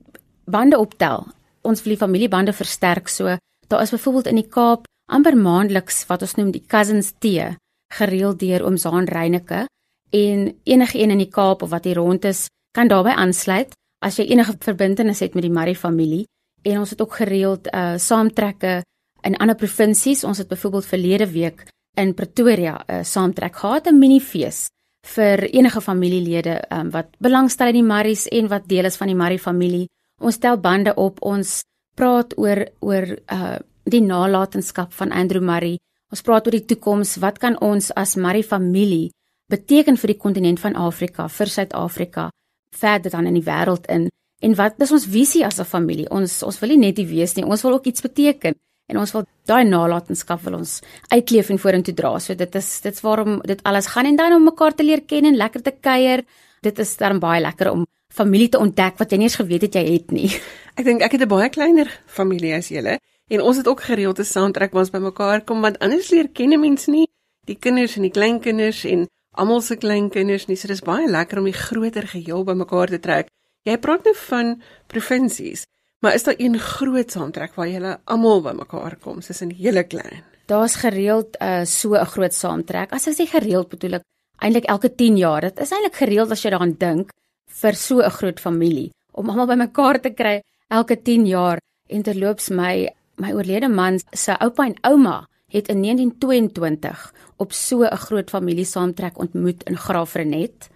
[0.46, 1.26] bande optel.
[1.66, 3.10] Ons wil die familiebande versterk.
[3.10, 3.36] So
[3.68, 7.52] daar is byvoorbeeld in die Kaap amper maandeliks wat ons noem die Cousins Tea
[7.92, 9.66] gereël deur oom Zaan Reyneke
[10.12, 14.16] en enige een in die Kaap of wat hier rond is kan daarbey aansluit as
[14.18, 16.24] jy enige verbintenis het met die Murray familie
[16.62, 18.80] en ons het ook gereeld uh saamtrekke
[19.22, 20.24] in ander provinsies.
[20.24, 21.66] Ons het byvoorbeeld verlede week
[21.96, 24.68] in Pretoria 'n uh, saamtrek gehad 'n minifees
[25.06, 29.16] vir enige familielede um, wat belangstel in die Marries en wat deel is van die
[29.16, 29.88] Marrie familie.
[30.20, 31.62] Ons stel bande op, ons
[31.96, 35.80] praat oor oor uh die nalatenskap van Andrew Marrie.
[36.10, 39.10] Ons praat oor die toekoms, wat kan ons as Marrie familie
[39.50, 42.30] beteken vir die kontinent van Afrika, vir Suid-Afrika,
[42.70, 44.08] verder dan in die wêreld in
[44.42, 46.10] en wat is ons visie as 'n familie?
[46.10, 48.54] Ons ons wil nie net die wees nie, ons wil ook iets beteken
[48.90, 50.80] en ons wil daai nalatenskap wil ons
[51.12, 52.18] uitleef en vorentoe dra.
[52.18, 55.24] So dit is dit's waarom dit alles gaan en dan om mekaar te leer ken
[55.24, 56.24] en lekker te kuier.
[56.62, 59.74] Dit is dan baie lekker om familie te ontdek wat jy nie eens geweet het
[59.74, 60.28] jy het nie.
[60.78, 62.98] Ek dink ek het 'n baie kleiner familie as julle
[63.30, 66.60] en ons het ook gereeld 'n soundtrack waar ons bymekaar kom want anders leer ken
[66.60, 67.06] mense nie
[67.46, 70.56] die kinders en die kleinkinders en almal se kleinkinders nie.
[70.56, 73.30] So dis baie lekker om die groter geheel bymekaar te trek.
[73.66, 74.56] Jy praat nou van
[74.90, 75.64] provinsies.
[76.02, 80.24] Maar is daar een groot saamtrek waar julle almal bymekaar kom, soos in hele klein?
[80.50, 82.90] Daar's gereeld uh, so 'n groot saamtrek.
[82.92, 84.04] As ek sê gereeld bedoel ek
[84.42, 85.40] eintlik elke 10 jaar.
[85.40, 87.12] Dit is eintlik gereeld as jy daaraan dink
[87.46, 91.58] vir so 'n groot familie om almal bymekaar te kry elke 10 jaar.
[91.88, 97.84] En terloops my my oorlede man se oupa en ouma het in 1922 op so
[97.84, 100.70] 'n groot familie saamtrek ontmoet in Graafrenet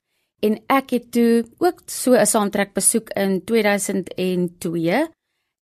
[0.47, 5.09] en ek het toe ook so 'n saamtrek besoek in 2002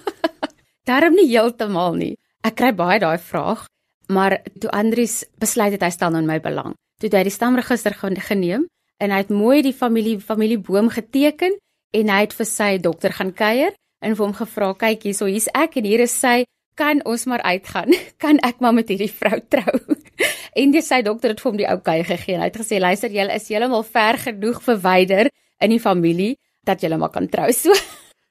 [0.88, 2.16] Daarom nie heeltemal nie.
[2.42, 3.66] Ek kry baie daai vraag
[4.12, 6.76] Maar toe Andries besluit het hy stel nou in my belang.
[7.00, 8.66] Toe hy die stamregister geneem
[9.02, 11.56] en hy het mooi die familie familieboom geteken
[11.96, 13.72] en hy het vir sy dokter gaan kuier
[14.02, 16.44] en vir hom gevra, "Kyk hierso, hier's ek en hier is sy,
[16.74, 17.94] kan ons maar uitgaan?
[18.22, 19.96] Kan ek maar met hierdie vrou trou?"
[20.60, 22.38] en dis sy dokter het vir hom die okay gegee.
[22.38, 26.96] Hy het gesê, "Luister, jy is heeltemal ver genoeg verwyder in die familie dat jy
[26.96, 27.72] maar kan trou." So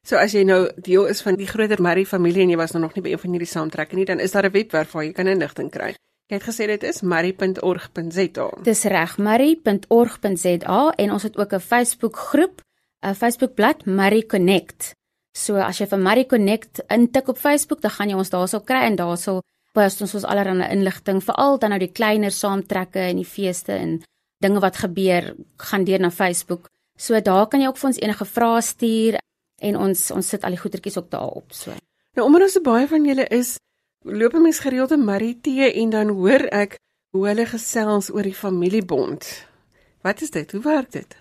[0.08, 2.82] So as jy nou deel is van die groter Murray familie en jy was nou
[2.82, 5.14] nog nie by een van hierdie saamtrekke nie, dan is daar 'n webwerf waar jy
[5.14, 5.94] kan inligting kry.
[6.28, 8.50] Jy het gesê dit is murray.org.za.
[8.64, 12.62] Dis reg, murray.org.za en ons het ook 'n Facebook groep,
[13.04, 14.96] 'n Facebook bladsy Murray Connect.
[15.38, 18.82] So as jy vir Murray Connect intik op Facebook, dan gaan jy ons daarso kry
[18.84, 19.40] en daarso
[19.74, 24.02] post ons ons allerlei inligting, veral dan nou die kleiner saamtrekke en die feeste en
[24.44, 26.68] dinge wat gebeur, gaan deur na Facebook.
[26.98, 29.18] So daar kan jy ook vir ons enige vrae stuur
[29.62, 31.54] en ons ons sit al die goetertjies ook daarop.
[31.54, 31.76] So.
[32.18, 33.56] Nou omdat ons so baie van julle is,
[34.04, 36.78] loop mens gereeld in Maritee en dan hoor ek
[37.16, 39.28] hoe hulle gesels oor die familiebond.
[40.02, 40.52] Wat is dit?
[40.52, 41.16] Hoe werk dit?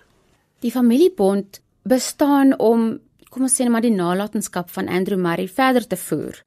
[0.65, 3.01] Die familiebond bestaan om
[3.31, 6.41] kom ons sê net maar die nalatenskap van Andrew Murray verder te voer.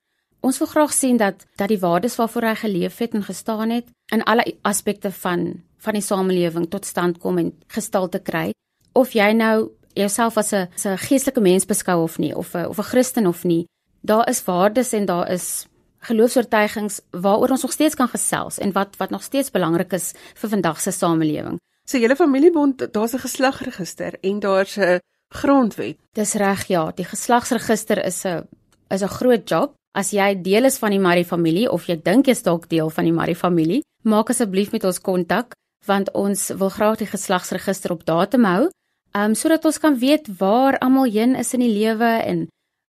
[0.43, 3.91] Ons wil graag sien dat dat die waardes waarvoor hy geleef het en gestaan het
[4.11, 8.51] in alle aspekte van van die samelewing tot stand kom en gestalte kry.
[8.95, 12.65] Of jy nou jouself as 'n as 'n geestelike mens beskou of nie of 'n
[12.65, 13.67] of 'n Christen of nie,
[14.01, 15.67] daar is waardes en daar is
[15.99, 20.49] geloofs-oortuigings waaroor ons nog steeds kan gesels en wat wat nog steeds belangrik is vir
[20.49, 21.59] vandag se samelewing.
[21.85, 25.97] So julle familiebond, daar's 'n geslagsregister en daar's 'n grondwet.
[26.13, 28.47] Dis reg ja, die geslagsregister is 'n
[28.89, 29.73] is 'n groot job.
[29.95, 33.03] As jy deel is van die Marie familie of jy dink jy's dalk deel van
[33.03, 35.53] die Marie familie, maak asseblief met ons kontak
[35.85, 38.69] want ons wil graag die geslagsregister op datum hou,
[39.17, 42.47] um sodat ons kan weet waar almal heen is in die lewe en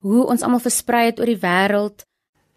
[0.02, 2.04] hoe ons almal versprei het oor die wêreld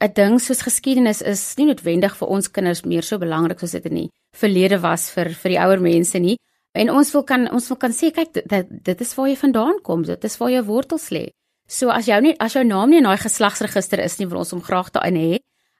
[0.01, 3.85] 'n ding soos geskiedenis is nie noodwendig vir ons kinders meer so belangrik soos dit
[3.85, 6.37] in die verlede was vir vir die ouer mense nie.
[6.73, 9.81] En ons wil kan ons wil kan sê kyk dit dit is waar jy vandaan
[9.83, 11.29] kom, dit is waar jou wortels lê.
[11.67, 14.51] So as jou nie as jou naam nie in daai geslagsregister is nie, wil ons
[14.51, 15.39] hom graag daarin hê.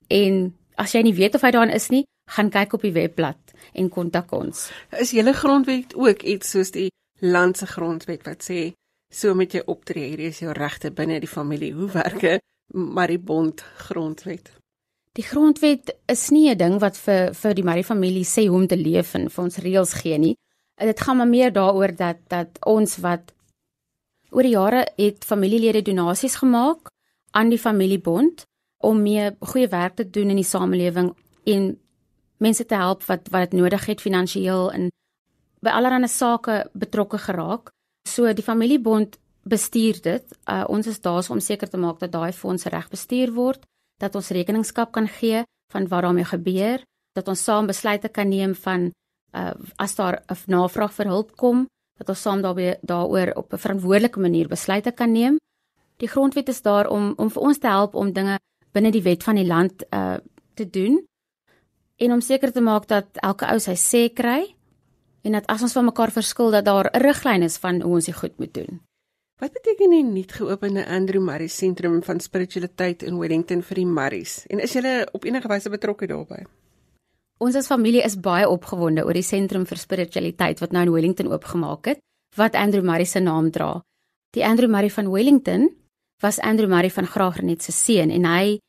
[0.10, 3.56] En as jy nie weet of hy daarin is nie, gaan kyk op die webblad
[3.74, 4.70] en kontak ons.
[5.00, 6.92] Is julle grondwet ook iets soos die
[7.22, 8.72] land se grondwet wat sê
[9.12, 11.74] so moet jy optree, hierdie is jou regte binne die familie.
[11.76, 12.44] Hoe werk dit?
[12.74, 14.54] Marie Bond grondwet.
[15.20, 18.68] Die grondwet is nie 'n ding wat vir vir die Marie familie sê hoe om
[18.68, 20.38] te leef en vir ons reëls gee nie.
[20.80, 23.34] Dit gaan maar meer daaroor dat dat ons wat
[24.30, 26.90] oor die jare het familielede donasies gemaak
[27.32, 28.46] aan die familiebond
[28.78, 31.80] om mee goeie werk te doen in die samelewing en
[32.38, 34.90] mense te help wat wat dit nodig het finansiëel en
[35.62, 37.72] by allerlei sake betrokke geraak.
[38.08, 40.26] So die familiebond bestuur dit.
[40.50, 43.66] Uh, ons is daar om seker te maak dat daai fondse reg bestuur word,
[43.98, 45.44] dat ons rekeningskap kan gee
[45.74, 48.92] van wat daarmee gebeur, dat ons saam besluite kan neem van
[49.36, 53.58] uh, as daar 'n navraag vir hulp kom, dat ons saam daarbey daaroor op 'n
[53.58, 55.40] verantwoordelike manier besluite kan neem.
[55.98, 58.40] Die grondwet is daar om om vir ons te help om dinge
[58.72, 60.18] binne die wet van die land uh
[60.54, 61.08] te doen
[61.98, 64.56] en om seker te maak dat elke ou sy sê kry
[65.22, 68.06] en dat as ons van mekaar verskil dat daar 'n riglyn is van hoe ons
[68.06, 68.82] dit goed moet doen.
[69.42, 74.46] Wat beteken die nuut geopende Andrew Murray Sentrum van Spiritualiteit in Wellington vir die Murrays?
[74.48, 76.46] En is julle op enige wyse betrokke daarbey?
[77.42, 81.32] Ons as familie is baie opgewonde oor die Sentrum vir Spiritualiteit wat nou in Wellington
[81.32, 82.00] oopgemaak het,
[82.38, 83.82] wat Andrew Murray se naam dra.
[84.38, 85.72] Die Andrew Murray van Wellington
[86.22, 88.60] was Andrew Murray van Graagrenet se seun en hy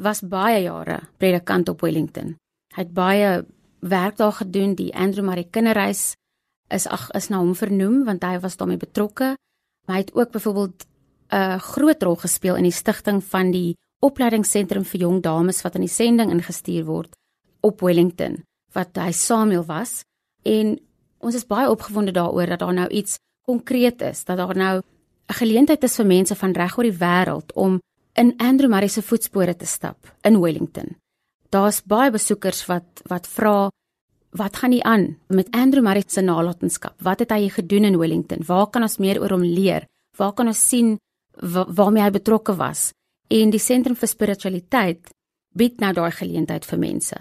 [0.00, 2.38] was baie jare predikant op Wellington.
[2.72, 3.44] Hy het baie
[3.82, 4.74] werk daar gedoen.
[4.74, 6.14] Die Andrew Murray Kinderhuis
[6.68, 9.34] is ag is na hom vernoem want hy was daarmee betrokke.
[9.86, 10.86] Maar hy het ook byvoorbeeld
[11.32, 15.74] 'n uh, groot rol gespeel in die stigting van die opleidingsentrum vir jong dames wat
[15.74, 17.14] aan die sending ingestuur word
[17.60, 18.42] op Wellington
[18.72, 20.02] wat hy Samuel was
[20.42, 20.78] en
[21.18, 24.82] ons is baie opgewonde daaroor dat daar nou iets konkreet is dat daar nou
[25.28, 27.80] 'n geleentheid is vir mense van reg oor die wêreld om
[28.14, 31.01] in Andrew Murray se voetspore te stap in Wellington.
[31.52, 33.68] Daar's baie besoekers wat wat vra
[34.40, 36.94] wat gaan nie aan met Andrew Murray se nalatenskap?
[37.04, 38.40] Wat het hy gedoen in Wellington?
[38.46, 39.84] Waar kan ons meer oor hom leer?
[40.16, 40.96] Waar kan ons sien
[41.36, 42.92] wa waarmee hy betrokke was?
[43.28, 45.12] En die sentrum vir spiritualiteit
[45.52, 47.20] bied nou daai geleentheid vir mense.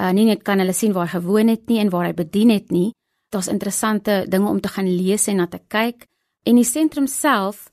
[0.00, 2.56] Uh nie net kan hulle sien waar hy gewoon het nie en waar hy bedien
[2.56, 2.94] het nie.
[3.28, 6.08] Daar's interessante dinge om te gaan lees en na te kyk.
[6.48, 7.68] En die sentrum self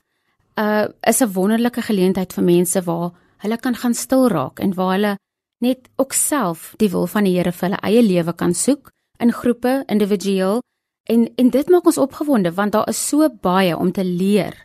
[0.60, 4.92] uh is 'n wonderlike geleentheid vir mense waar hulle kan gaan stil raak en waar
[4.92, 5.18] hulle
[5.64, 8.92] net ook self die wil van die Here vir hulle eie lewe kan soek
[9.24, 10.62] in groepe, individueel
[11.10, 14.56] en en dit maak ons opgewonde want daar is so baie om te leer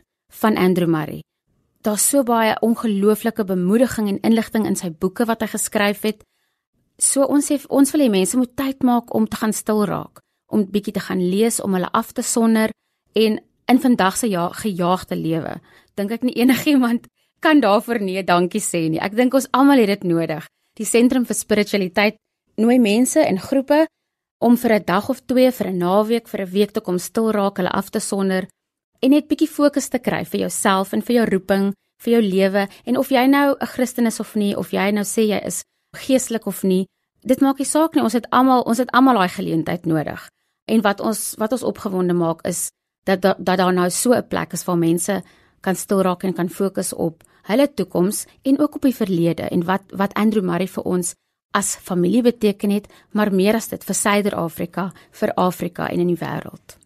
[0.40, 1.22] van Andrew Murray.
[1.82, 6.24] Daar's so baie ongelooflike bemoediging en inligting in sy boeke wat hy geskryf het.
[6.98, 10.18] So ons sê ons wil hê mense moet tyd maak om te gaan stil raak,
[10.50, 12.74] om bietjie te gaan lees, om hulle af te sonder
[13.14, 15.58] en in vandag se ja gejaagde lewe.
[15.94, 17.06] Dink ek nie enigiemand
[17.40, 19.00] kan daarvoor nee dankie sê nie.
[19.00, 20.46] Ek dink ons almal het dit nodig
[20.78, 22.16] die sentrum vir spiritualiteit
[22.56, 23.86] nooi mense in groepe
[24.40, 27.30] om vir 'n dag of twee vir 'n naweek vir 'n week te kom stil
[27.30, 28.48] raak, hulle af te sonder
[29.02, 32.68] en net bietjie fokus te kry vir jouself en vir jou roeping, vir jou lewe
[32.86, 35.62] en of jy nou 'n Christen is of nie, of jy nou sê jy is
[35.96, 36.86] geestelik of nie,
[37.24, 38.02] dit maak nie saak nie.
[38.02, 40.28] Ons het almal ons het almal daai geleentheid nodig.
[40.68, 42.70] En wat ons wat ons opgewonde maak is
[43.04, 45.22] dat dat, dat daar nou so 'n plek is waar mense
[45.60, 49.64] kan stil raak en kan fokus op hulle toekoms en ook op die verlede en
[49.64, 51.14] wat wat Andrew Murray vir ons
[51.56, 56.20] as familie beteken het, maar meer as dit vir Suider-Afrika, vir Afrika en in die
[56.20, 56.76] wêreld.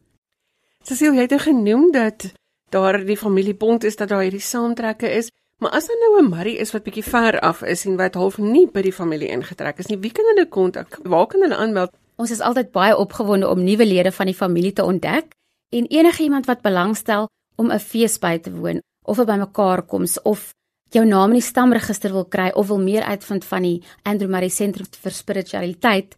[0.86, 2.28] Cecile, jy het nou genoem dat
[2.74, 5.30] daar die familiebond is dat daar hierdie saamtrekke is,
[5.62, 8.38] maar as daar nou 'n Marie is wat bietjie ver af is en wat half
[8.38, 10.98] nie by die familie ingetrek is nie, wie kan hulle kontak?
[11.02, 11.90] Waar kan hulle aanmeld?
[12.16, 15.34] Ons is altyd baie opgewonde om nuwe lede van die familie te ontdek
[15.70, 20.22] en enige iemand wat belangstel om 'n fees by te woon of by mekaar koms
[20.22, 20.52] of
[20.92, 24.50] jou naam in die stamregister wil kry of wil meer uitvind van die Andrew Murray
[24.50, 26.16] Sentrum vir Spiritualiteit,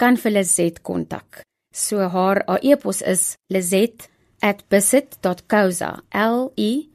[0.00, 1.42] kan vir Lizet kontak.
[1.74, 6.02] So haar e-pos is lizet@bisit.co.za.
[6.12, 6.88] L I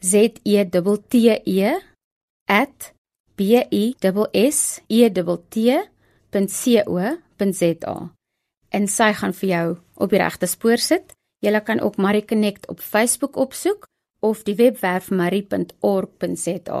[0.00, 1.80] Z E T T E
[2.46, 2.92] @
[3.36, 3.94] b i
[4.32, 5.22] s s e t
[6.32, 8.10] .co.za.
[8.70, 11.12] En sy gaan vir jou op die regte spoor sit.
[11.42, 13.86] Jy kan ook Marie Connect op Facebook opsoek
[14.26, 16.80] of die webwerf marie.org.za.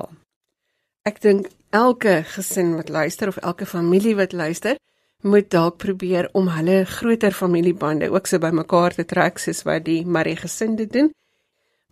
[1.06, 4.76] Ek dink elke gesin wat luister of elke familie wat luister,
[5.22, 10.02] moet dalk probeer om hulle groter familiebande ook so bymekaar te trek soos wat die
[10.06, 11.10] Marie gesin dit doen.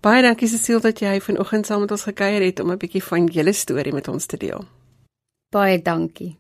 [0.05, 3.27] Baie dankie Cecile dat jy vanoggend saam met ons gekuier het om 'n bietjie van
[3.27, 4.65] julle storie met ons te deel.
[5.51, 6.37] Baie dankie.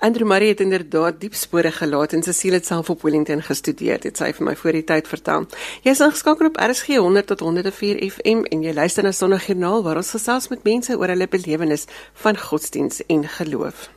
[0.00, 4.16] Andrew Marie het inderdaad diep spore gelaat en Cecile het self op Wellington gestudeer, het
[4.16, 5.44] sy vir my voor die tyd vertel.
[5.84, 10.00] Jy is ingeskakel op RSG 100 tot 104 FM en jy luister na Sondagjoernaal waar
[10.00, 11.84] ons gesels met mense oor hulle belewenis
[12.24, 13.90] van godsdiens en geloof.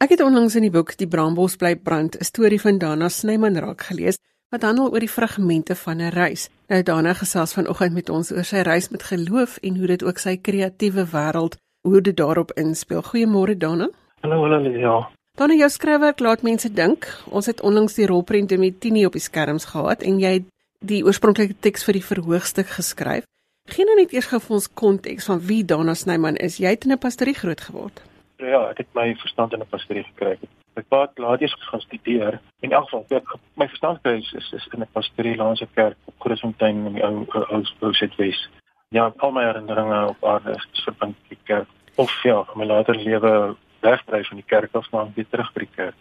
[0.00, 3.60] Ek het onlangs in die boek Die Brambos bly brand, 'n storie van Dana Snyman
[3.60, 4.16] raak gelees
[4.54, 6.48] wat handel oor die fragmente van 'n reis.
[6.68, 10.18] Nou Dana gesels vanoggend met ons oor sy reis met geloof en hoe dit ook
[10.18, 11.56] sy kreatiewe wêreld
[11.88, 13.02] hoe dit daarop inspel.
[13.02, 13.88] Goeiemôre Dana.
[14.20, 15.10] Hallo hallo ja.
[15.36, 17.22] Dana, jou skryfwerk laat mense dink.
[17.30, 20.44] Ons het onlangs die rolprent met Tini op die skerms gehad en jy het
[20.78, 23.24] die oorspronklike teks vir die verhoogstuk geskryf.
[23.68, 26.56] Geen nou net eers gou vir ons konteks van wie Dana Snyman is.
[26.56, 28.00] Jy het in 'n pastorie groot geword.
[28.36, 30.38] Ja, ek het my verstand in 'n pastorie gekry.
[30.74, 32.40] Ek pa het laat eers gaan studeer.
[32.60, 35.96] In elk geval, ek my verstand kry is, is is in 'n pastorie Laanse kerk
[36.04, 38.48] op Grootfontein in die ou ou ou Suidwes.
[38.88, 41.68] Ja, al my herinneringe op aarde is verbind met die kerk.
[41.94, 45.74] Of ja, my later lewe wegdryf van die kerk af maar weer terug by die
[45.74, 45.94] kerk.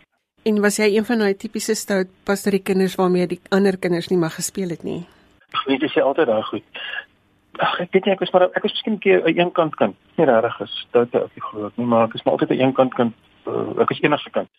[0.43, 4.19] En was jy een van daai tipiese stout pastorie kinders waarmee die ander kinders nie
[4.19, 5.05] mag gespeel het nie?
[5.53, 6.63] Ek weet jy altyd daai goed.
[7.61, 9.95] Ag ek weet nie ek was maar ek was miskien 'n keer 'n eenkant kind.
[10.17, 13.13] Nie regtig is of ek glo nie, maar ek is maar altyd 'n eenkant kind.
[13.45, 14.49] Uh, ek is enigste kind.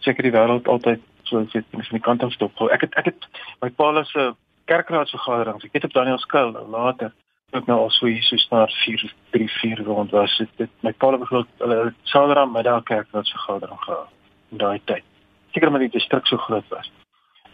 [0.00, 2.60] Seker die wêreld altyd so sê van die kant af stop.
[2.70, 3.26] Ek het ek het
[3.60, 4.34] my pa se
[4.66, 5.64] kerkraadsvergaderings.
[5.64, 7.12] Ek het op Daniel Skuil nou later
[7.54, 10.92] ook nou al so hier so staan 4 3 4 rond was dit, dit my
[10.92, 14.08] pa het glo hulle Saterdag middag kerkraadsvergadering gehad
[14.50, 15.04] in daai tyd.
[15.52, 16.90] Seker maar die distrik so groot was.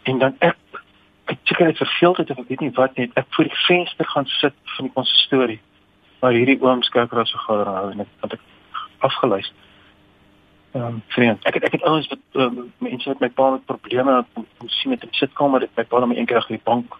[0.02, 0.56] En dan ek
[1.30, 4.06] ek seker net verveel het of ek weet nie wat net ek voor die venster
[4.12, 5.60] gaan sit van die konsistorie
[6.20, 8.46] waar hierdie oom skerkraas vergader hou en ek het ek
[9.08, 9.68] afgeluister.
[10.72, 13.64] Ehm um, vriend, ek het ek het ouens wat um, mense met my pa met
[13.66, 16.98] probleme om sien met 'n sitkamer het my pa net eendag op die bank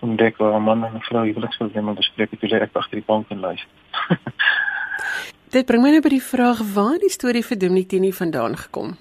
[0.00, 3.26] ontdek waar 'n man en 'n vrou huweliksprobleme bespreek het, toe ek agter die bank
[3.28, 3.70] en luister.
[5.54, 8.96] Dit bring my nou by die vraag waar die storie vir Dominitini vandaan gekom.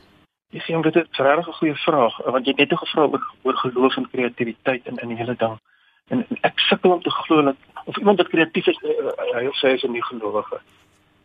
[0.56, 3.58] Jy sien dit is 'n regtig goeie vraag want jy het net gevra oor, oor
[3.58, 5.58] geloof en kreatiwiteit in in die hele ding.
[6.08, 9.46] En, en ek sukkel om te glo dat of iemand wat kreatief is, uh, hy
[9.48, 10.60] of sy is 'n nie gelowige.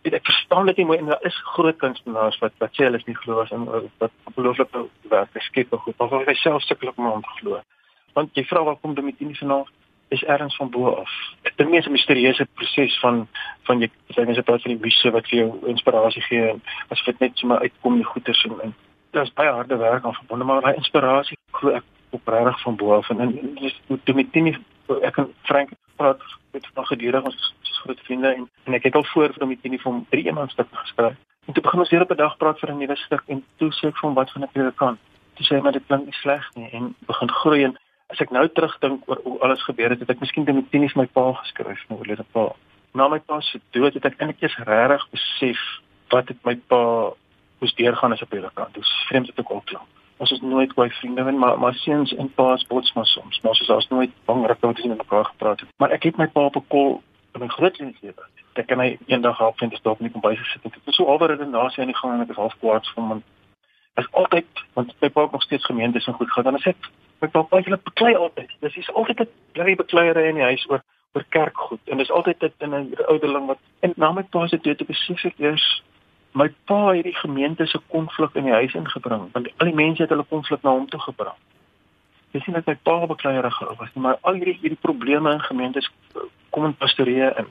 [0.02, 2.98] Ek, ek verstaan dit nie mooi en daar is groot kunstenaars wat wat sê hulle
[2.98, 4.74] is nie gelowig en uh, wat ongelooflik
[5.08, 5.98] werk skep goed.
[5.98, 7.60] Maar of hy self sukkel om te glo.
[8.14, 9.68] Want jy vra waar kom dit met nie vanaand
[10.10, 11.10] is ergens van bo af.
[11.42, 13.28] Dit is 'n misterieuse proses van
[13.62, 17.04] van jy sê mense praat van die muse wat vir jou inspirasie gee en as
[17.04, 18.74] dit net sommer uitkom die goeters en, en
[19.10, 22.94] daar's baie harde werk aan verbonde maar daai inspirasie glo ek op regtig van bo
[22.94, 23.10] af.
[23.10, 24.56] En dis toe met Tini
[25.02, 28.94] ek en Frank praat met van gedurig ons is groot vriende en, en ek het
[28.94, 31.16] al voor vir met Tini van drie iemand stuk geskryf.
[31.46, 33.70] En toe begin ons weer op 'n dag praat vir 'n nuwe stuk en toe
[33.72, 34.98] sê ek van wat van ek weer kan
[35.40, 37.76] toe sê hy maar dit klink nie sleg nie en begin groei en
[38.12, 41.02] as ek nou terugdink oor hoe alles gebeur het het ek miskien met Tini vir
[41.02, 42.48] my pa geskryf nou oor dit pa.
[42.98, 45.62] Na my pa se dood het ek eintlik eers regtig besef
[46.12, 46.82] wat het my pa
[47.60, 48.74] moes deurgaan as op hierdie kant.
[48.74, 49.88] Dis vreemd dit ook al klink.
[50.20, 53.40] Ons is nooit baie vriende wen, maar maar seuns en paas bots maar soms.
[53.40, 55.68] Maar ons is as nooit bang om te sien met mekaar gepraat het.
[55.76, 57.02] Maar ek het my pa op 'n kol
[57.34, 58.24] in 'n groot lewe.
[58.52, 60.62] Ek kan hy eendag help vind te stop nie kom by sit.
[60.62, 62.86] Dit is so alweer dit na sy aan die gang en ek is half kwaad
[62.94, 63.22] vir hom.
[63.94, 66.44] Ek is altyd want my pa nog steeds gemeente is goed gaan.
[66.44, 66.90] Dan is ek
[67.20, 68.50] my pa baie hulle beklei altyd.
[68.60, 70.82] Dis is altyd 'n bly bekleierery in die huis oor
[71.12, 74.58] oor kerkgoed en dis altyd dit in 'n ouderling wat en na my pa se
[74.58, 75.82] dood besef ek eers
[76.32, 80.02] my pa het die gemeente se konflik in die huis ingebring want al die mense
[80.02, 81.38] het hulle konflik na hom toe gebring.
[82.32, 85.90] dis nie net my pa bekleierig was nie, maar al hierdie hierdie probleme in gemeentes
[86.50, 87.48] kom in pastorie in.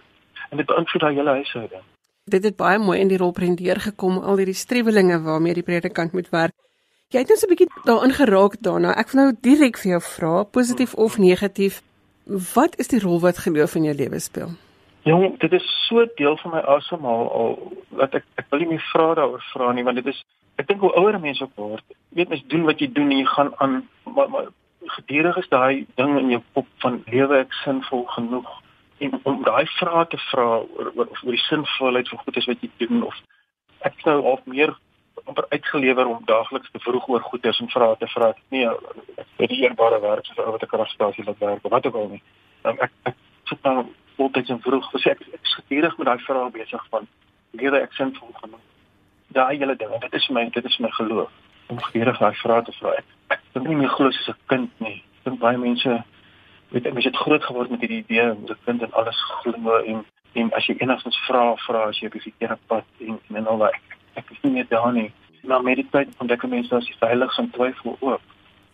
[0.49, 1.83] En dit beïnvloed daai hele huishouding.
[2.29, 6.29] Dit het baie mooi in die rolprent deurgekom al hierdie strewelinge waarmee die predikant moet
[6.29, 6.55] werk.
[7.09, 8.95] Jy het net so 'n bietjie daarin geraak daarna.
[8.95, 11.81] Ek wil nou direk vir jou vra, positief of negatief,
[12.55, 14.51] wat is die rol wat geloof in jou lewe speel?
[15.09, 17.53] Jong, dit is so deel van my asemhaal al
[18.01, 20.19] dat ek ek wil nie meer vra daaroor vra nie want dit is
[20.61, 21.85] ek dink hoe ouer mense op word,
[22.17, 24.49] weet mens doen wat jy doen en jy gaan aan maar, maar
[24.97, 28.51] gedurig is daai ding in jou kop van lewe ek sinvol genoeg
[29.07, 32.65] en om daai vrae te vra oor oor, oor die sinvolheid van goed is wat
[32.65, 33.17] jy doen of
[33.89, 34.75] ek nou half meer
[35.25, 38.29] amper uitgelewer om daagliks te vroeg oor goeders en vrae te vra.
[38.55, 38.69] Nee,
[39.37, 42.21] vir die eerbare werk soos wat ek kragstasie laat werk of wat ook al nie.
[42.63, 43.17] Um, ek ek
[43.51, 43.83] sit nou
[44.19, 47.07] voltyds en vroeg gesê ek, ek gedurig met daai vrae besig van
[47.61, 48.65] lewe ek sinvol genoeg.
[49.37, 51.31] Daai hele ding, dit is my dit is my geloof
[51.69, 52.95] om gedurig daai vrae te vra.
[53.01, 54.97] Ek, ek dink nie meer glo soos 'n kind nie.
[55.19, 55.99] Ek dink baie mense
[56.71, 60.05] weet ek, mense het groot geword met hierdie idee 'n kind en alles glo en
[60.35, 63.57] en as jy enigstens vra vra as jy op die verkeerde pad en en al
[63.57, 63.77] daai
[64.15, 65.11] ek is nie meer daar nie.
[65.43, 68.21] Maar met die tyd ontdek mense dat jy veilig om twyfel ook.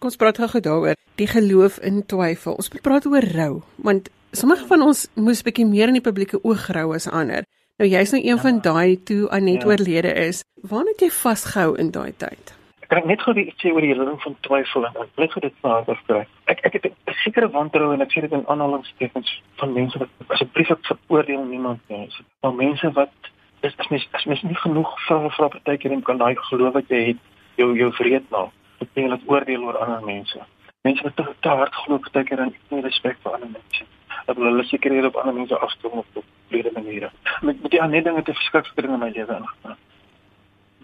[0.06, 2.53] Kom ons praat gou daaroor die geloof in twyfel.
[2.62, 6.68] Ons praat oor rou, want sommige van ons moes bietjie meer in die publieke oog
[6.78, 7.47] rou as ander.
[7.82, 8.43] Nou jy's nou een ja.
[8.43, 9.72] van daai toe Anet ja.
[9.72, 10.43] oorlede is.
[10.62, 12.51] Waar het jy vasgehou in daai tyd?
[12.86, 15.45] Ek kan net gou iets sê oor die ding van twyfel en ek bly vir
[15.47, 16.20] dit vaardig kry.
[16.53, 20.10] Ek ek het 'n sekere wantroue en ek sê dit in aanhalingstekens van mense wat
[20.28, 22.06] asseblief ek veroordeel niemand nie.
[22.45, 23.34] Maar mense wat
[23.66, 26.93] is as mens as mens nie genoeg vra vra partykeer en kan daai geloof wat
[26.93, 27.18] jy het
[27.58, 28.45] jou jou vreed na.
[28.45, 30.46] Dit beteken dat oordeel oor ander mense.
[30.82, 33.90] Mense wat te, te hard glo partykeer en nie respek vir ander mense.
[34.26, 37.12] Dat hulle seker hier op ander mense afstom op baie maniere.
[37.42, 39.78] Met met die ander dinge te verskriklik in my lewe ingegaan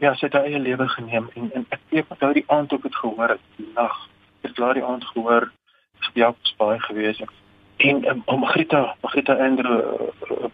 [0.01, 2.87] ja, sy het haar eie lewe geneem en en ek wat nou die aand ook
[2.87, 3.97] het gehoor het, die nag.
[4.41, 5.51] Ek het laat die aand gehoor
[6.07, 7.35] op Jakobsbaai gewees het.
[7.85, 9.75] En um, om Marita, Marita Andre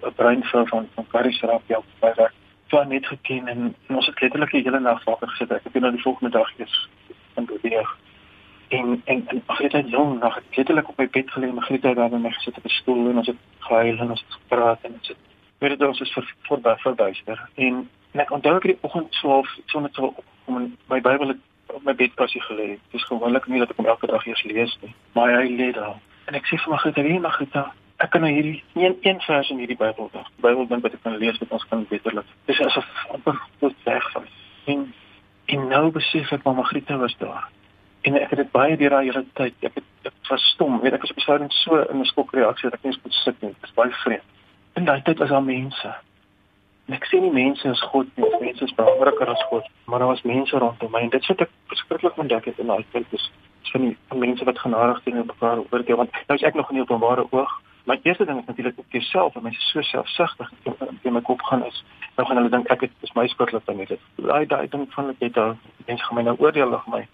[0.09, 2.35] 'n breinvol van van Karisrap Jakobsbaai werk.
[2.67, 5.51] Sy het net geken en, en ons het letterlik die hele nag wakker gesit.
[5.51, 6.89] Ek het nou die volgende dag eens
[7.37, 7.97] in beweeg.
[8.67, 11.97] En en en Marita het jong nog letterlik op my bed gelê en Marita het
[11.97, 14.93] daar net gesit op 'n stoel en ons het gehuil en ons het gepraat en
[14.99, 15.17] ons het
[15.57, 19.49] weet dit ons is vir voorby verbyster en En ek onthou ek die oggend 12
[19.69, 20.07] sonder te
[20.45, 21.35] kom in my Bybel
[21.67, 22.67] op my bedkassie gelê.
[22.89, 25.67] Dit is gewoonlik nie dat ek hom elke dag eers lees nie, maar hy lê
[25.75, 25.99] daar.
[26.25, 27.67] En ek sê vir my Grieta, "Wie mag dit nou?
[27.97, 30.31] Ek kan nou hierdie een een vers in hierdie Bybel dag.
[30.41, 32.25] Bybel dink wat ek kan lees wat ons kan beterlik.
[32.45, 34.25] Dis asof amper tot weg van.
[34.65, 34.93] En
[35.53, 37.47] en nou besef ek maar Magrieta was daar.
[38.07, 39.55] En ek het dit baie deur daai hele tyd.
[39.61, 40.79] Ek het ek was stom.
[40.83, 43.53] Weet ek was stadium so in 'n skokreaksie dat ek nie eens kon sit nie.
[43.59, 44.29] Dit is baie vreemd.
[44.75, 45.95] In daai tyd was daar mense
[46.95, 50.23] ek sê nie mense is God nie, mense is belangriker as God, maar daar was
[50.23, 53.25] mense rondom my en dit sit ek verskriklik ontdek het in daai tyd is
[53.71, 56.79] van die van mense wat genadig teenoor mekaar oordeel want nou is ek nog in
[56.79, 57.55] die openbare oog.
[57.87, 60.51] My eerste ding is natuurlik op jouself, want mense so selfsugtig
[61.01, 61.83] in my kop gaan is.
[62.15, 63.99] Nou gaan hulle dink ek het is my skuld dat dit.
[64.15, 65.39] Daai daai ding van ek het
[65.87, 67.07] mense gaan my nou oordeel of my.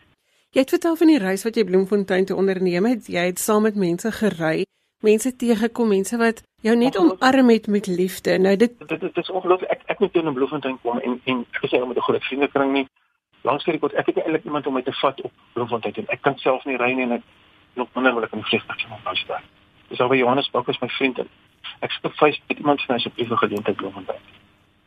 [0.53, 3.07] Jy het vertel van die reis wat jy Bloemfontein toe onderneem het.
[3.07, 4.63] Jy het saam met mense gery
[5.03, 8.38] mense tegekom, mense wat jou net omarm het met liefde.
[8.39, 9.71] Nou dit dit, dit is ongelooflik.
[9.76, 12.71] Ek ek moet toe in Bloemfontein kom en en ek sê met 'n groot vriendekring
[12.74, 12.88] nie.
[13.41, 16.07] Langs hierdie kort ek het eintlik iemand om my te vat op Bloemfontein.
[16.07, 17.24] Ek kan self nie ry nie en ek
[17.74, 19.43] nog minder wil ek in vliegtuig sit om nou staan.
[19.94, 21.28] Dis alweer Johannes Bak is my vriend en
[21.86, 24.24] ek sit op Facebook iemand vir my so 'n geleentheid Bloemfontein.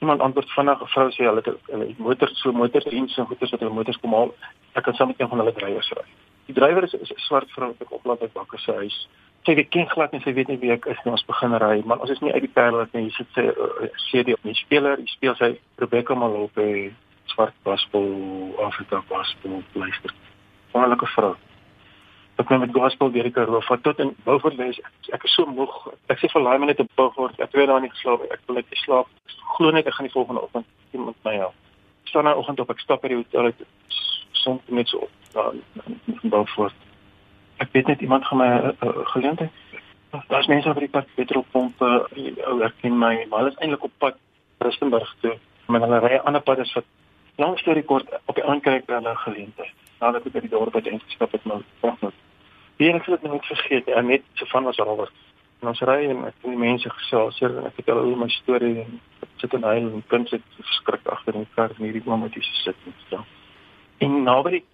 [0.02, 3.60] Iemand antwoord vinnig 'n vrou sê hulle het 'n motor so motordiens en goeders wat
[3.60, 4.34] hulle motors kom haal.
[4.74, 6.06] Ek kan saam met een van hulle drywers ry.
[6.46, 9.08] Die drywer is 'n swart vrou wat ek oplaat by Bakker se huis
[9.46, 11.82] sy weet ken glad nie sy weet nie wie ek is nie ons begin ry
[11.86, 14.54] maar ons is nie uit die perle nie hier sit sy uh, CD op die
[14.58, 15.52] speler die speel sy
[15.82, 16.66] Rebecca Malope
[17.30, 18.08] swart gospel
[18.66, 20.14] Afrika gospel luister
[20.72, 21.34] wonderlike vrou
[22.36, 24.80] ek met gospel deur die Karoo vat tot in Beaufort les
[25.12, 25.72] ek is so moeg.
[26.12, 27.38] Ek sê vir laai my net op Beaufort.
[27.40, 29.08] Ek weet daar nie geslaap ek wil net slaap.
[29.56, 31.54] Glo net ek gaan die volgende oggend iemand my help.
[32.04, 32.70] Staan nou oggend op.
[32.70, 33.62] Ek stap by die hotel uit.
[34.42, 36.76] Son net so daar in Beaufort.
[37.64, 39.52] Ek weet net iemand gaan my uh, geleentheid.
[40.28, 41.88] Daar's mense op die pad petrolpompe,
[42.46, 44.20] ou erken my, maar hulle is eintlik op pad
[44.64, 45.34] Rustenburg toe.
[45.66, 46.84] Maar hulle ry 'n ander pad as wat
[47.36, 49.74] langs storie kort op die aankryk by hulle geleentheid.
[50.00, 51.62] Nadat ek by die dorp by die gestap het nou.
[51.80, 52.25] vanoggend.
[52.76, 55.12] Hier ek het net vergeet, ek net so van was alweer.
[55.62, 58.28] En ons ry en ek het die mense gesels, en ek het hulle oor my
[58.34, 58.98] storie en
[59.40, 62.36] sit en huil en kind sit verskrik agter in die kar en hierdie oom wat
[62.36, 63.22] hier sit en so.
[64.04, 64.64] En nou by die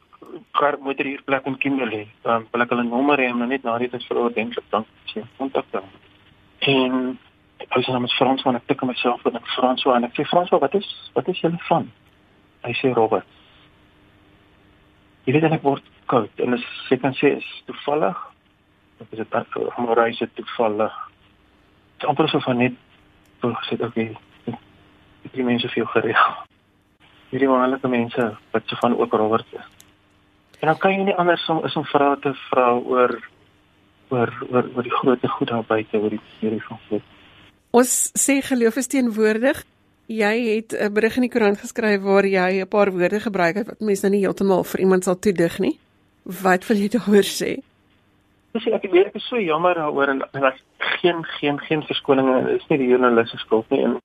[0.59, 2.07] kar motor hier plek in Kimberley.
[2.23, 4.87] Dan wil ek hulle nommer hê om nou net na die tyd vir ordentlik dan
[5.13, 5.87] sien kontak dan.
[6.73, 7.15] En
[7.63, 10.51] hy sê namens Frans van ek tik myself en ek Frans en ek sê Frans
[10.55, 11.89] wat is wat is julle van?
[12.67, 13.27] Hy sê Robert.
[15.27, 18.19] Jy weet ek word koud en as jy kan sê is toevallig.
[19.01, 20.95] Dit is dit om reis het toevallig.
[21.99, 22.79] Is amper so van net
[23.43, 24.09] gesê okay.
[25.33, 26.33] Die mense veel gereël.
[27.31, 29.69] Hierdie wonderlike mense wat so van ook Robert is.
[30.61, 33.17] En dan kan jy nie anders om is om vra te vra oor
[34.13, 37.03] oor oor oor die groot goed daar buite oor die hierdie van God.
[37.73, 39.65] Ons sê geloof is teenwoordig.
[40.13, 43.67] Jy het 'n berig in die koerant geskryf waar jy 'n paar woorde gebruik het
[43.67, 45.79] wat mense nou nie heeltemal vir iemand sal toedig nie.
[46.23, 47.57] Wat wil jy daaroor sê?
[48.53, 50.61] Dis ek weet ek is so jammer daaroor en daar's
[51.01, 52.45] geen geen geen verskoninge.
[52.47, 53.99] Dit is nie die joernalis se skuld nie en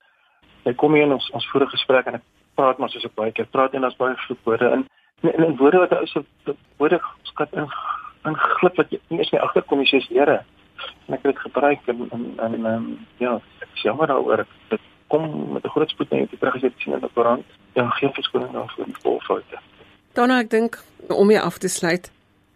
[0.65, 2.25] hy kom hier in ons ons vorige gesprek en ek
[2.59, 4.83] praat maar soos ek baie keer praat en daar's baie vloekwoorde in
[5.23, 6.23] en, en, en woorde wat ou se
[6.81, 6.99] woorde
[7.29, 7.69] skat in
[8.27, 10.41] in glip wat jy nie eens nie agterkom jy sê Here
[11.07, 12.91] en ek het dit gebruik en en en um,
[13.23, 16.73] ja ek is jammer daaroor dit kom met 'n groot spoed net terug as jy
[16.77, 17.45] sien in die koerant
[17.75, 19.63] ja geen verskoning daarvoor die volfoute
[20.17, 20.79] Donna ek dink
[21.13, 22.07] om jy af te sluit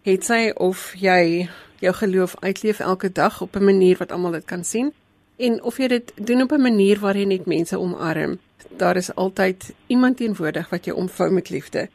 [0.02, 1.46] het sy of jy
[1.78, 4.92] jou geloof uitleef elke dag op 'n manier wat almal dit kan sien
[5.38, 8.38] en of jy dit doen op 'n manier waar jy net mense omarm
[8.76, 11.88] daar is altyd iemand teenwoordig wat jou omvou met liefde